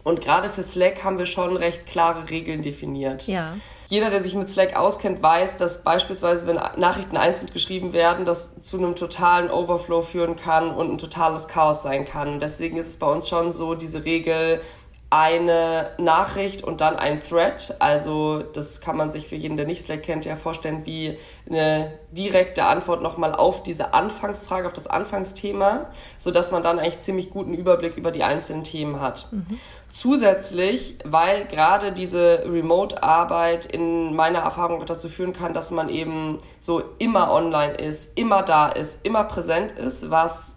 Und 0.03 0.21
gerade 0.21 0.49
für 0.49 0.63
Slack 0.63 1.03
haben 1.03 1.17
wir 1.17 1.25
schon 1.25 1.57
recht 1.57 1.85
klare 1.85 2.29
Regeln 2.29 2.61
definiert. 2.61 3.27
Ja. 3.27 3.55
Jeder, 3.89 4.09
der 4.09 4.23
sich 4.23 4.35
mit 4.35 4.49
Slack 4.49 4.75
auskennt, 4.75 5.21
weiß, 5.21 5.57
dass 5.57 5.83
beispielsweise, 5.83 6.47
wenn 6.47 6.55
Nachrichten 6.55 7.17
einzeln 7.17 7.51
geschrieben 7.51 7.91
werden, 7.91 8.25
das 8.25 8.61
zu 8.61 8.77
einem 8.77 8.95
totalen 8.95 9.49
Overflow 9.49 10.01
führen 10.01 10.37
kann 10.37 10.71
und 10.71 10.91
ein 10.91 10.97
totales 10.97 11.49
Chaos 11.49 11.83
sein 11.83 12.05
kann. 12.05 12.39
Deswegen 12.39 12.77
ist 12.77 12.87
es 12.87 12.97
bei 12.97 13.07
uns 13.07 13.27
schon 13.27 13.51
so, 13.51 13.75
diese 13.75 14.05
Regel, 14.05 14.61
eine 15.09 15.91
Nachricht 15.97 16.63
und 16.63 16.81
dann 16.81 16.97
ein 16.97 17.21
Thread. 17.21 17.75
Also 17.79 18.43
das 18.53 18.81
kann 18.81 18.97
man 18.97 19.09
sich 19.09 19.27
für 19.27 19.37
jeden, 19.37 19.55
der 19.55 19.65
nicht 19.65 19.83
Slack 19.83 20.03
kennt, 20.03 20.25
ja 20.25 20.35
vorstellen 20.35 20.85
wie 20.85 21.17
eine 21.49 21.93
direkte 22.11 22.65
Antwort 22.65 23.01
nochmal 23.01 23.33
auf 23.33 23.63
diese 23.63 23.93
Anfangsfrage, 23.93 24.67
auf 24.67 24.73
das 24.73 24.87
Anfangsthema, 24.87 25.85
sodass 26.17 26.51
man 26.51 26.61
dann 26.61 26.77
eigentlich 26.77 26.99
ziemlich 26.99 27.29
guten 27.29 27.53
Überblick 27.53 27.95
über 27.95 28.11
die 28.11 28.23
einzelnen 28.23 28.65
Themen 28.65 28.99
hat. 28.99 29.29
Mhm. 29.31 29.45
Zusätzlich, 29.89 30.99
weil 31.05 31.45
gerade 31.45 31.93
diese 31.93 32.43
Remote-Arbeit 32.45 33.65
in 33.65 34.13
meiner 34.13 34.39
Erfahrung 34.39 34.85
dazu 34.85 35.07
führen 35.07 35.31
kann, 35.31 35.53
dass 35.53 35.71
man 35.71 35.87
eben 35.87 36.39
so 36.59 36.83
immer 36.99 37.31
online 37.31 37.75
ist, 37.75 38.17
immer 38.17 38.43
da 38.43 38.67
ist, 38.67 39.05
immer 39.05 39.23
präsent 39.23 39.71
ist, 39.71 40.11
was 40.11 40.56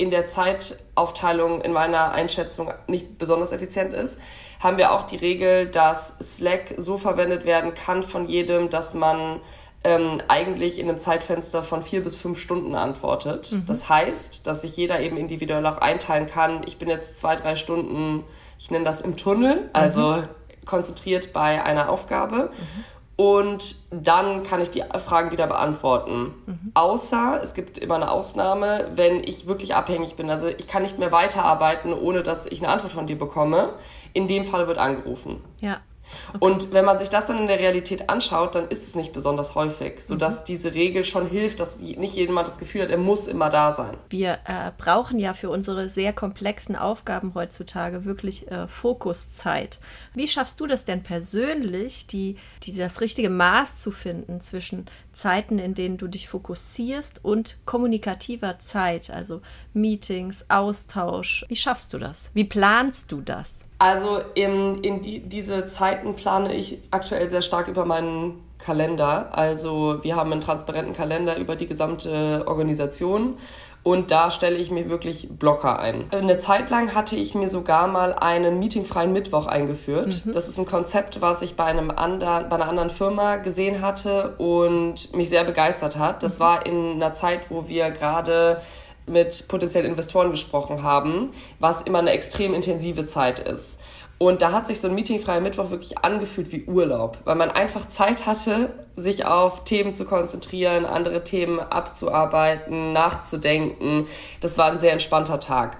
in 0.00 0.10
der 0.10 0.26
Zeitaufteilung 0.26 1.60
in 1.60 1.72
meiner 1.72 2.12
Einschätzung 2.12 2.72
nicht 2.86 3.18
besonders 3.18 3.52
effizient 3.52 3.92
ist, 3.92 4.18
haben 4.58 4.78
wir 4.78 4.92
auch 4.92 5.06
die 5.06 5.16
Regel, 5.16 5.66
dass 5.66 6.16
Slack 6.18 6.74
so 6.78 6.96
verwendet 6.96 7.44
werden 7.44 7.74
kann 7.74 8.02
von 8.02 8.26
jedem, 8.26 8.70
dass 8.70 8.94
man 8.94 9.40
ähm, 9.84 10.20
eigentlich 10.28 10.78
in 10.78 10.88
einem 10.88 10.98
Zeitfenster 10.98 11.62
von 11.62 11.82
vier 11.82 12.02
bis 12.02 12.16
fünf 12.16 12.38
Stunden 12.38 12.74
antwortet. 12.74 13.52
Mhm. 13.52 13.66
Das 13.66 13.88
heißt, 13.88 14.46
dass 14.46 14.62
sich 14.62 14.76
jeder 14.76 15.00
eben 15.00 15.16
individuell 15.16 15.66
auch 15.66 15.78
einteilen 15.78 16.26
kann. 16.26 16.62
Ich 16.66 16.78
bin 16.78 16.88
jetzt 16.88 17.18
zwei, 17.18 17.36
drei 17.36 17.56
Stunden, 17.56 18.24
ich 18.58 18.70
nenne 18.70 18.84
das 18.84 19.02
im 19.02 19.16
Tunnel, 19.16 19.68
also 19.74 20.12
mhm. 20.12 20.28
konzentriert 20.64 21.32
bei 21.34 21.62
einer 21.62 21.90
Aufgabe. 21.90 22.50
Mhm 22.52 22.84
und 23.20 23.74
dann 23.90 24.44
kann 24.44 24.62
ich 24.62 24.70
die 24.70 24.82
Fragen 25.04 25.30
wieder 25.30 25.46
beantworten. 25.46 26.32
Mhm. 26.46 26.72
Außer, 26.72 27.38
es 27.42 27.52
gibt 27.52 27.76
immer 27.76 27.96
eine 27.96 28.10
Ausnahme, 28.10 28.92
wenn 28.94 29.22
ich 29.22 29.46
wirklich 29.46 29.74
abhängig 29.74 30.16
bin. 30.16 30.30
Also 30.30 30.48
ich 30.48 30.66
kann 30.66 30.82
nicht 30.82 30.98
mehr 30.98 31.12
weiterarbeiten, 31.12 31.92
ohne 31.92 32.22
dass 32.22 32.46
ich 32.46 32.62
eine 32.62 32.72
Antwort 32.72 32.92
von 32.92 33.06
dir 33.06 33.18
bekomme. 33.18 33.74
In 34.14 34.26
dem 34.26 34.44
Fall 34.44 34.68
wird 34.68 34.78
angerufen. 34.78 35.44
Ja. 35.60 35.82
Okay. 36.28 36.38
Und 36.40 36.72
wenn 36.72 36.84
man 36.84 36.98
sich 36.98 37.08
das 37.08 37.26
dann 37.26 37.38
in 37.38 37.46
der 37.46 37.58
Realität 37.58 38.08
anschaut, 38.08 38.54
dann 38.54 38.68
ist 38.68 38.86
es 38.86 38.94
nicht 38.94 39.12
besonders 39.12 39.54
häufig, 39.54 40.00
sodass 40.04 40.40
mhm. 40.40 40.44
diese 40.46 40.74
Regel 40.74 41.04
schon 41.04 41.28
hilft, 41.28 41.60
dass 41.60 41.80
nicht 41.80 42.14
jemand 42.14 42.48
das 42.48 42.58
Gefühl 42.58 42.82
hat, 42.82 42.90
er 42.90 42.98
muss 42.98 43.28
immer 43.28 43.50
da 43.50 43.72
sein. 43.72 43.96
Wir 44.08 44.38
äh, 44.44 44.72
brauchen 44.76 45.18
ja 45.18 45.34
für 45.34 45.50
unsere 45.50 45.88
sehr 45.88 46.12
komplexen 46.12 46.76
Aufgaben 46.76 47.34
heutzutage 47.34 48.04
wirklich 48.04 48.50
äh, 48.50 48.68
Fokuszeit. 48.68 49.80
Wie 50.14 50.28
schaffst 50.28 50.60
du 50.60 50.66
das 50.66 50.84
denn 50.84 51.02
persönlich, 51.02 52.06
die, 52.06 52.36
die, 52.62 52.76
das 52.76 53.00
richtige 53.00 53.30
Maß 53.30 53.78
zu 53.78 53.90
finden 53.90 54.40
zwischen 54.40 54.86
Zeiten, 55.12 55.58
in 55.58 55.74
denen 55.74 55.96
du 55.96 56.08
dich 56.08 56.28
fokussierst 56.28 57.24
und 57.24 57.58
kommunikativer 57.64 58.58
Zeit, 58.58 59.10
also 59.10 59.40
Meetings, 59.72 60.46
Austausch? 60.48 61.44
Wie 61.48 61.56
schaffst 61.56 61.92
du 61.92 61.98
das? 61.98 62.30
Wie 62.34 62.44
planst 62.44 63.10
du 63.12 63.20
das? 63.20 63.64
Also 63.78 64.20
in, 64.34 64.84
in 64.84 65.00
die, 65.00 65.20
diese 65.20 65.66
Zeiten 65.66 66.14
plane 66.14 66.54
ich 66.54 66.78
aktuell 66.90 67.30
sehr 67.30 67.42
stark 67.42 67.68
über 67.68 67.84
meinen 67.84 68.40
Kalender. 68.58 69.36
Also 69.36 69.98
wir 70.02 70.16
haben 70.16 70.32
einen 70.32 70.40
transparenten 70.40 70.94
Kalender 70.94 71.38
über 71.38 71.56
die 71.56 71.66
gesamte 71.66 72.44
Organisation 72.46 73.38
und 73.82 74.10
da 74.10 74.30
stelle 74.30 74.56
ich 74.56 74.70
mir 74.70 74.90
wirklich 74.90 75.28
Blocker 75.30 75.78
ein. 75.78 76.04
Eine 76.10 76.38
Zeit 76.38 76.68
lang 76.68 76.94
hatte 76.94 77.16
ich 77.16 77.34
mir 77.34 77.48
sogar 77.48 77.86
mal 77.86 78.12
einen 78.12 78.58
meetingfreien 78.58 79.12
Mittwoch 79.12 79.46
eingeführt. 79.46 80.26
Mhm. 80.26 80.34
Das 80.34 80.48
ist 80.48 80.58
ein 80.58 80.66
Konzept, 80.66 81.22
was 81.22 81.40
ich 81.40 81.56
bei, 81.56 81.64
einem 81.64 81.90
anderen, 81.90 82.48
bei 82.48 82.56
einer 82.56 82.68
anderen 82.68 82.90
Firma 82.90 83.36
gesehen 83.36 83.80
hatte 83.80 84.34
und 84.36 85.14
mich 85.16 85.30
sehr 85.30 85.44
begeistert 85.44 85.96
hat. 85.96 86.22
Das 86.22 86.38
mhm. 86.38 86.42
war 86.42 86.66
in 86.66 86.92
einer 86.92 87.14
Zeit, 87.14 87.50
wo 87.50 87.68
wir 87.68 87.90
gerade 87.90 88.60
mit 89.08 89.48
potenziellen 89.48 89.90
Investoren 89.90 90.30
gesprochen 90.30 90.82
haben, 90.82 91.30
was 91.58 91.82
immer 91.82 91.98
eine 92.00 92.10
extrem 92.10 92.54
intensive 92.54 93.06
Zeit 93.06 93.38
ist. 93.38 93.80
Und 94.22 94.42
da 94.42 94.52
hat 94.52 94.66
sich 94.66 94.82
so 94.82 94.88
ein 94.88 94.94
meetingfreier 94.94 95.40
Mittwoch 95.40 95.70
wirklich 95.70 96.04
angefühlt 96.04 96.52
wie 96.52 96.64
Urlaub, 96.64 97.16
weil 97.24 97.36
man 97.36 97.50
einfach 97.50 97.88
Zeit 97.88 98.26
hatte, 98.26 98.68
sich 98.94 99.24
auf 99.24 99.64
Themen 99.64 99.94
zu 99.94 100.04
konzentrieren, 100.04 100.84
andere 100.84 101.24
Themen 101.24 101.58
abzuarbeiten, 101.58 102.92
nachzudenken. 102.92 104.06
Das 104.42 104.58
war 104.58 104.70
ein 104.70 104.78
sehr 104.78 104.92
entspannter 104.92 105.40
Tag. 105.40 105.78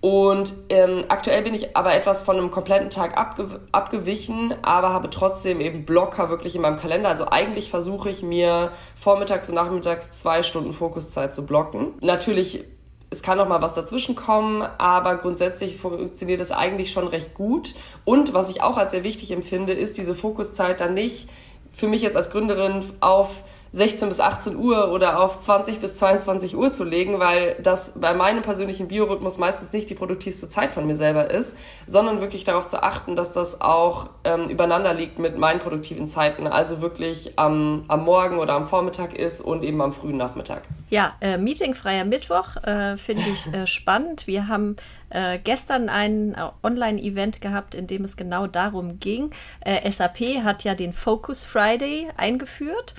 Und 0.00 0.52
ähm, 0.68 1.04
aktuell 1.08 1.42
bin 1.42 1.54
ich 1.54 1.76
aber 1.76 1.92
etwas 1.92 2.22
von 2.22 2.36
einem 2.36 2.52
kompletten 2.52 2.88
Tag 2.88 3.18
abge 3.18 3.58
abgewichen, 3.72 4.54
aber 4.62 4.90
habe 4.90 5.10
trotzdem 5.10 5.60
eben 5.60 5.84
Blocker 5.84 6.30
wirklich 6.30 6.54
in 6.54 6.62
meinem 6.62 6.78
Kalender. 6.78 7.08
Also 7.08 7.26
eigentlich 7.32 7.68
versuche 7.68 8.10
ich 8.10 8.22
mir 8.22 8.70
vormittags 8.94 9.48
und 9.48 9.56
nachmittags 9.56 10.20
zwei 10.20 10.44
Stunden 10.44 10.72
Fokuszeit 10.72 11.34
zu 11.34 11.46
blocken. 11.46 11.94
Natürlich 12.00 12.64
es 13.12 13.22
kann 13.22 13.36
noch 13.36 13.46
mal 13.46 13.60
was 13.60 13.74
dazwischen 13.74 14.16
kommen, 14.16 14.62
aber 14.78 15.16
grundsätzlich 15.16 15.76
funktioniert 15.76 16.40
es 16.40 16.50
eigentlich 16.50 16.90
schon 16.90 17.06
recht 17.06 17.34
gut. 17.34 17.74
Und 18.04 18.32
was 18.32 18.48
ich 18.48 18.62
auch 18.62 18.78
als 18.78 18.92
sehr 18.92 19.04
wichtig 19.04 19.30
empfinde, 19.32 19.74
ist 19.74 19.98
diese 19.98 20.14
Fokuszeit 20.14 20.80
dann 20.80 20.94
nicht 20.94 21.28
für 21.70 21.88
mich 21.88 22.00
jetzt 22.00 22.16
als 22.16 22.30
Gründerin 22.30 22.82
auf 23.00 23.44
16 23.72 24.08
bis 24.08 24.20
18 24.20 24.56
Uhr 24.56 24.92
oder 24.92 25.20
auf 25.20 25.38
20 25.38 25.80
bis 25.80 25.96
22 25.96 26.56
Uhr 26.56 26.70
zu 26.72 26.84
legen, 26.84 27.18
weil 27.18 27.56
das 27.62 27.98
bei 28.00 28.12
meinem 28.12 28.42
persönlichen 28.42 28.88
Biorhythmus 28.88 29.38
meistens 29.38 29.72
nicht 29.72 29.88
die 29.88 29.94
produktivste 29.94 30.48
Zeit 30.48 30.72
von 30.72 30.86
mir 30.86 30.94
selber 30.94 31.30
ist, 31.30 31.56
sondern 31.86 32.20
wirklich 32.20 32.44
darauf 32.44 32.68
zu 32.68 32.82
achten, 32.82 33.16
dass 33.16 33.32
das 33.32 33.62
auch 33.62 34.10
ähm, 34.24 34.50
übereinander 34.50 34.92
liegt 34.92 35.18
mit 35.18 35.38
meinen 35.38 35.58
produktiven 35.58 36.06
Zeiten, 36.06 36.46
also 36.46 36.82
wirklich 36.82 37.38
am, 37.38 37.84
am 37.88 38.04
Morgen 38.04 38.38
oder 38.38 38.52
am 38.54 38.66
Vormittag 38.66 39.14
ist 39.14 39.40
und 39.40 39.62
eben 39.62 39.80
am 39.80 39.92
frühen 39.92 40.18
Nachmittag. 40.18 40.64
Ja, 40.90 41.12
äh, 41.22 41.38
meetingfreier 41.38 42.04
Mittwoch 42.04 42.56
äh, 42.64 42.98
finde 42.98 43.22
ich 43.32 43.52
äh, 43.54 43.66
spannend. 43.66 44.26
Wir 44.26 44.48
haben 44.48 44.76
äh, 45.08 45.38
gestern 45.38 45.88
ein 45.88 46.34
äh, 46.34 46.48
Online-Event 46.62 47.40
gehabt, 47.40 47.74
in 47.74 47.86
dem 47.86 48.04
es 48.04 48.18
genau 48.18 48.46
darum 48.46 49.00
ging. 49.00 49.30
Äh, 49.60 49.90
SAP 49.90 50.42
hat 50.44 50.64
ja 50.64 50.74
den 50.74 50.92
Focus 50.92 51.44
Friday 51.46 52.08
eingeführt. 52.18 52.94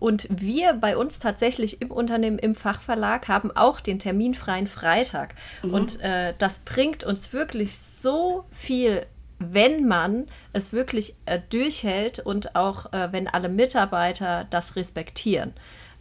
Und 0.00 0.26
wir 0.30 0.74
bei 0.74 0.96
uns 0.96 1.18
tatsächlich 1.18 1.80
im 1.82 1.90
Unternehmen, 1.90 2.38
im 2.38 2.54
Fachverlag, 2.54 3.28
haben 3.28 3.50
auch 3.56 3.80
den 3.80 3.98
terminfreien 3.98 4.66
Freitag. 4.66 5.34
Mhm. 5.62 5.74
Und 5.74 6.00
äh, 6.00 6.34
das 6.38 6.60
bringt 6.60 7.04
uns 7.04 7.32
wirklich 7.32 7.78
so 7.78 8.44
viel 8.50 9.06
wenn 9.40 9.86
man 9.86 10.26
es 10.52 10.72
wirklich 10.72 11.14
äh, 11.24 11.38
durchhält 11.50 12.18
und 12.18 12.56
auch 12.56 12.92
äh, 12.92 13.12
wenn 13.12 13.28
alle 13.28 13.48
Mitarbeiter 13.48 14.48
das 14.50 14.74
respektieren. 14.74 15.52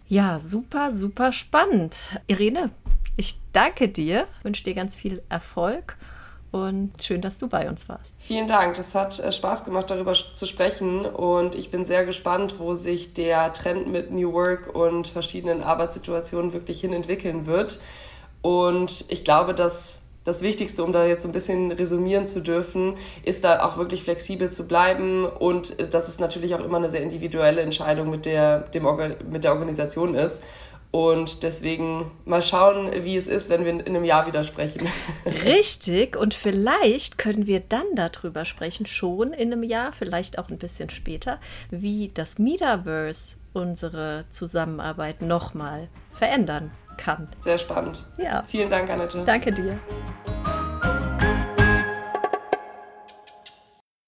Ja, 0.08 0.40
super, 0.40 0.92
super 0.92 1.32
spannend. 1.34 2.20
Irene, 2.28 2.72
ich 3.16 3.40
danke 3.54 3.90
dir, 3.90 4.28
wünsche 4.42 4.64
dir 4.64 4.74
ganz 4.74 4.96
viel 4.96 5.22
Erfolg 5.30 5.98
und 6.52 6.92
schön, 7.02 7.22
dass 7.22 7.38
du 7.40 7.48
bei 7.48 7.70
uns 7.70 7.90
warst. 7.90 8.14
Vielen 8.20 8.48
Dank. 8.48 8.76
Das 8.78 8.96
hat 8.96 9.20
äh, 9.20 9.32
Spaß 9.32 9.66
gemacht, 9.66 9.90
darüber 9.90 10.14
zu 10.14 10.46
sprechen. 10.46 11.06
Und 11.06 11.56
ich 11.56 11.72
bin 11.72 11.86
sehr 11.86 12.06
gespannt, 12.06 12.56
wo 12.60 12.74
sich 12.74 13.14
der 13.14 13.52
Trend 13.54 13.88
mit 13.88 14.12
New 14.12 14.32
Work 14.34 14.74
und 14.74 15.08
verschiedenen 15.08 15.62
Arbeitssituationen 15.62 16.54
wirklich 16.54 16.80
hin 16.80 16.94
entwickeln 16.94 17.46
wird. 17.46 17.80
Und 18.42 19.06
ich 19.10 19.24
glaube, 19.26 19.54
dass 19.54 20.04
das 20.28 20.42
Wichtigste, 20.42 20.84
um 20.84 20.92
da 20.92 21.06
jetzt 21.06 21.24
so 21.24 21.30
ein 21.30 21.32
bisschen 21.32 21.72
resümieren 21.72 22.28
zu 22.28 22.42
dürfen, 22.42 22.96
ist 23.24 23.46
da 23.46 23.64
auch 23.64 23.78
wirklich 23.78 24.04
flexibel 24.04 24.52
zu 24.52 24.68
bleiben 24.68 25.26
und 25.26 25.80
äh, 25.80 25.88
dass 25.88 26.10
es 26.10 26.20
natürlich 26.20 26.54
auch 26.54 26.64
immer 26.64 26.78
eine 26.78 26.90
sehr 26.90 27.02
individuelle 27.02 27.62
Entscheidung 27.62 28.10
mit 28.10 28.26
der, 28.26 28.60
dem 28.60 28.86
mit 29.30 29.46
der 29.46 29.54
Organisation 29.54 30.16
ist. 30.16 30.44
Und 30.91 31.43
deswegen 31.43 32.12
mal 32.26 32.41
schauen, 32.41 32.91
wie 33.04 33.17
es 33.17 33.28
ist, 33.28 33.50
wenn 33.50 33.65
wir 33.65 33.71
in 33.71 33.82
einem 33.82 34.06
Jahr 34.06 34.26
wieder 34.26 34.43
sprechen. 34.43 34.88
Richtig. 35.26 36.15
Und 36.15 36.34
vielleicht 36.34 37.17
können 37.17 37.45
wir 37.45 37.60
dann 37.60 37.86
darüber 37.95 38.45
sprechen, 38.45 38.86
schon 38.86 39.34
in 39.34 39.52
einem 39.52 39.63
Jahr, 39.63 39.91
vielleicht 39.91 40.39
auch 40.39 40.50
ein 40.50 40.58
bisschen 40.58 40.89
später, 40.89 41.39
wie 41.69 42.10
das 42.13 42.39
Metaverse 42.39 43.38
unsere 43.54 44.26
Zusammenarbeit 44.30 45.21
nochmal 45.21 45.89
verändern 46.12 46.71
kann. 46.97 47.28
Sehr 47.39 47.58
spannend. 47.58 48.06
Ja. 48.17 48.43
Vielen 48.47 48.69
Dank, 48.69 48.89
Annette. 48.89 49.23
Danke 49.26 49.52
dir. 49.52 49.80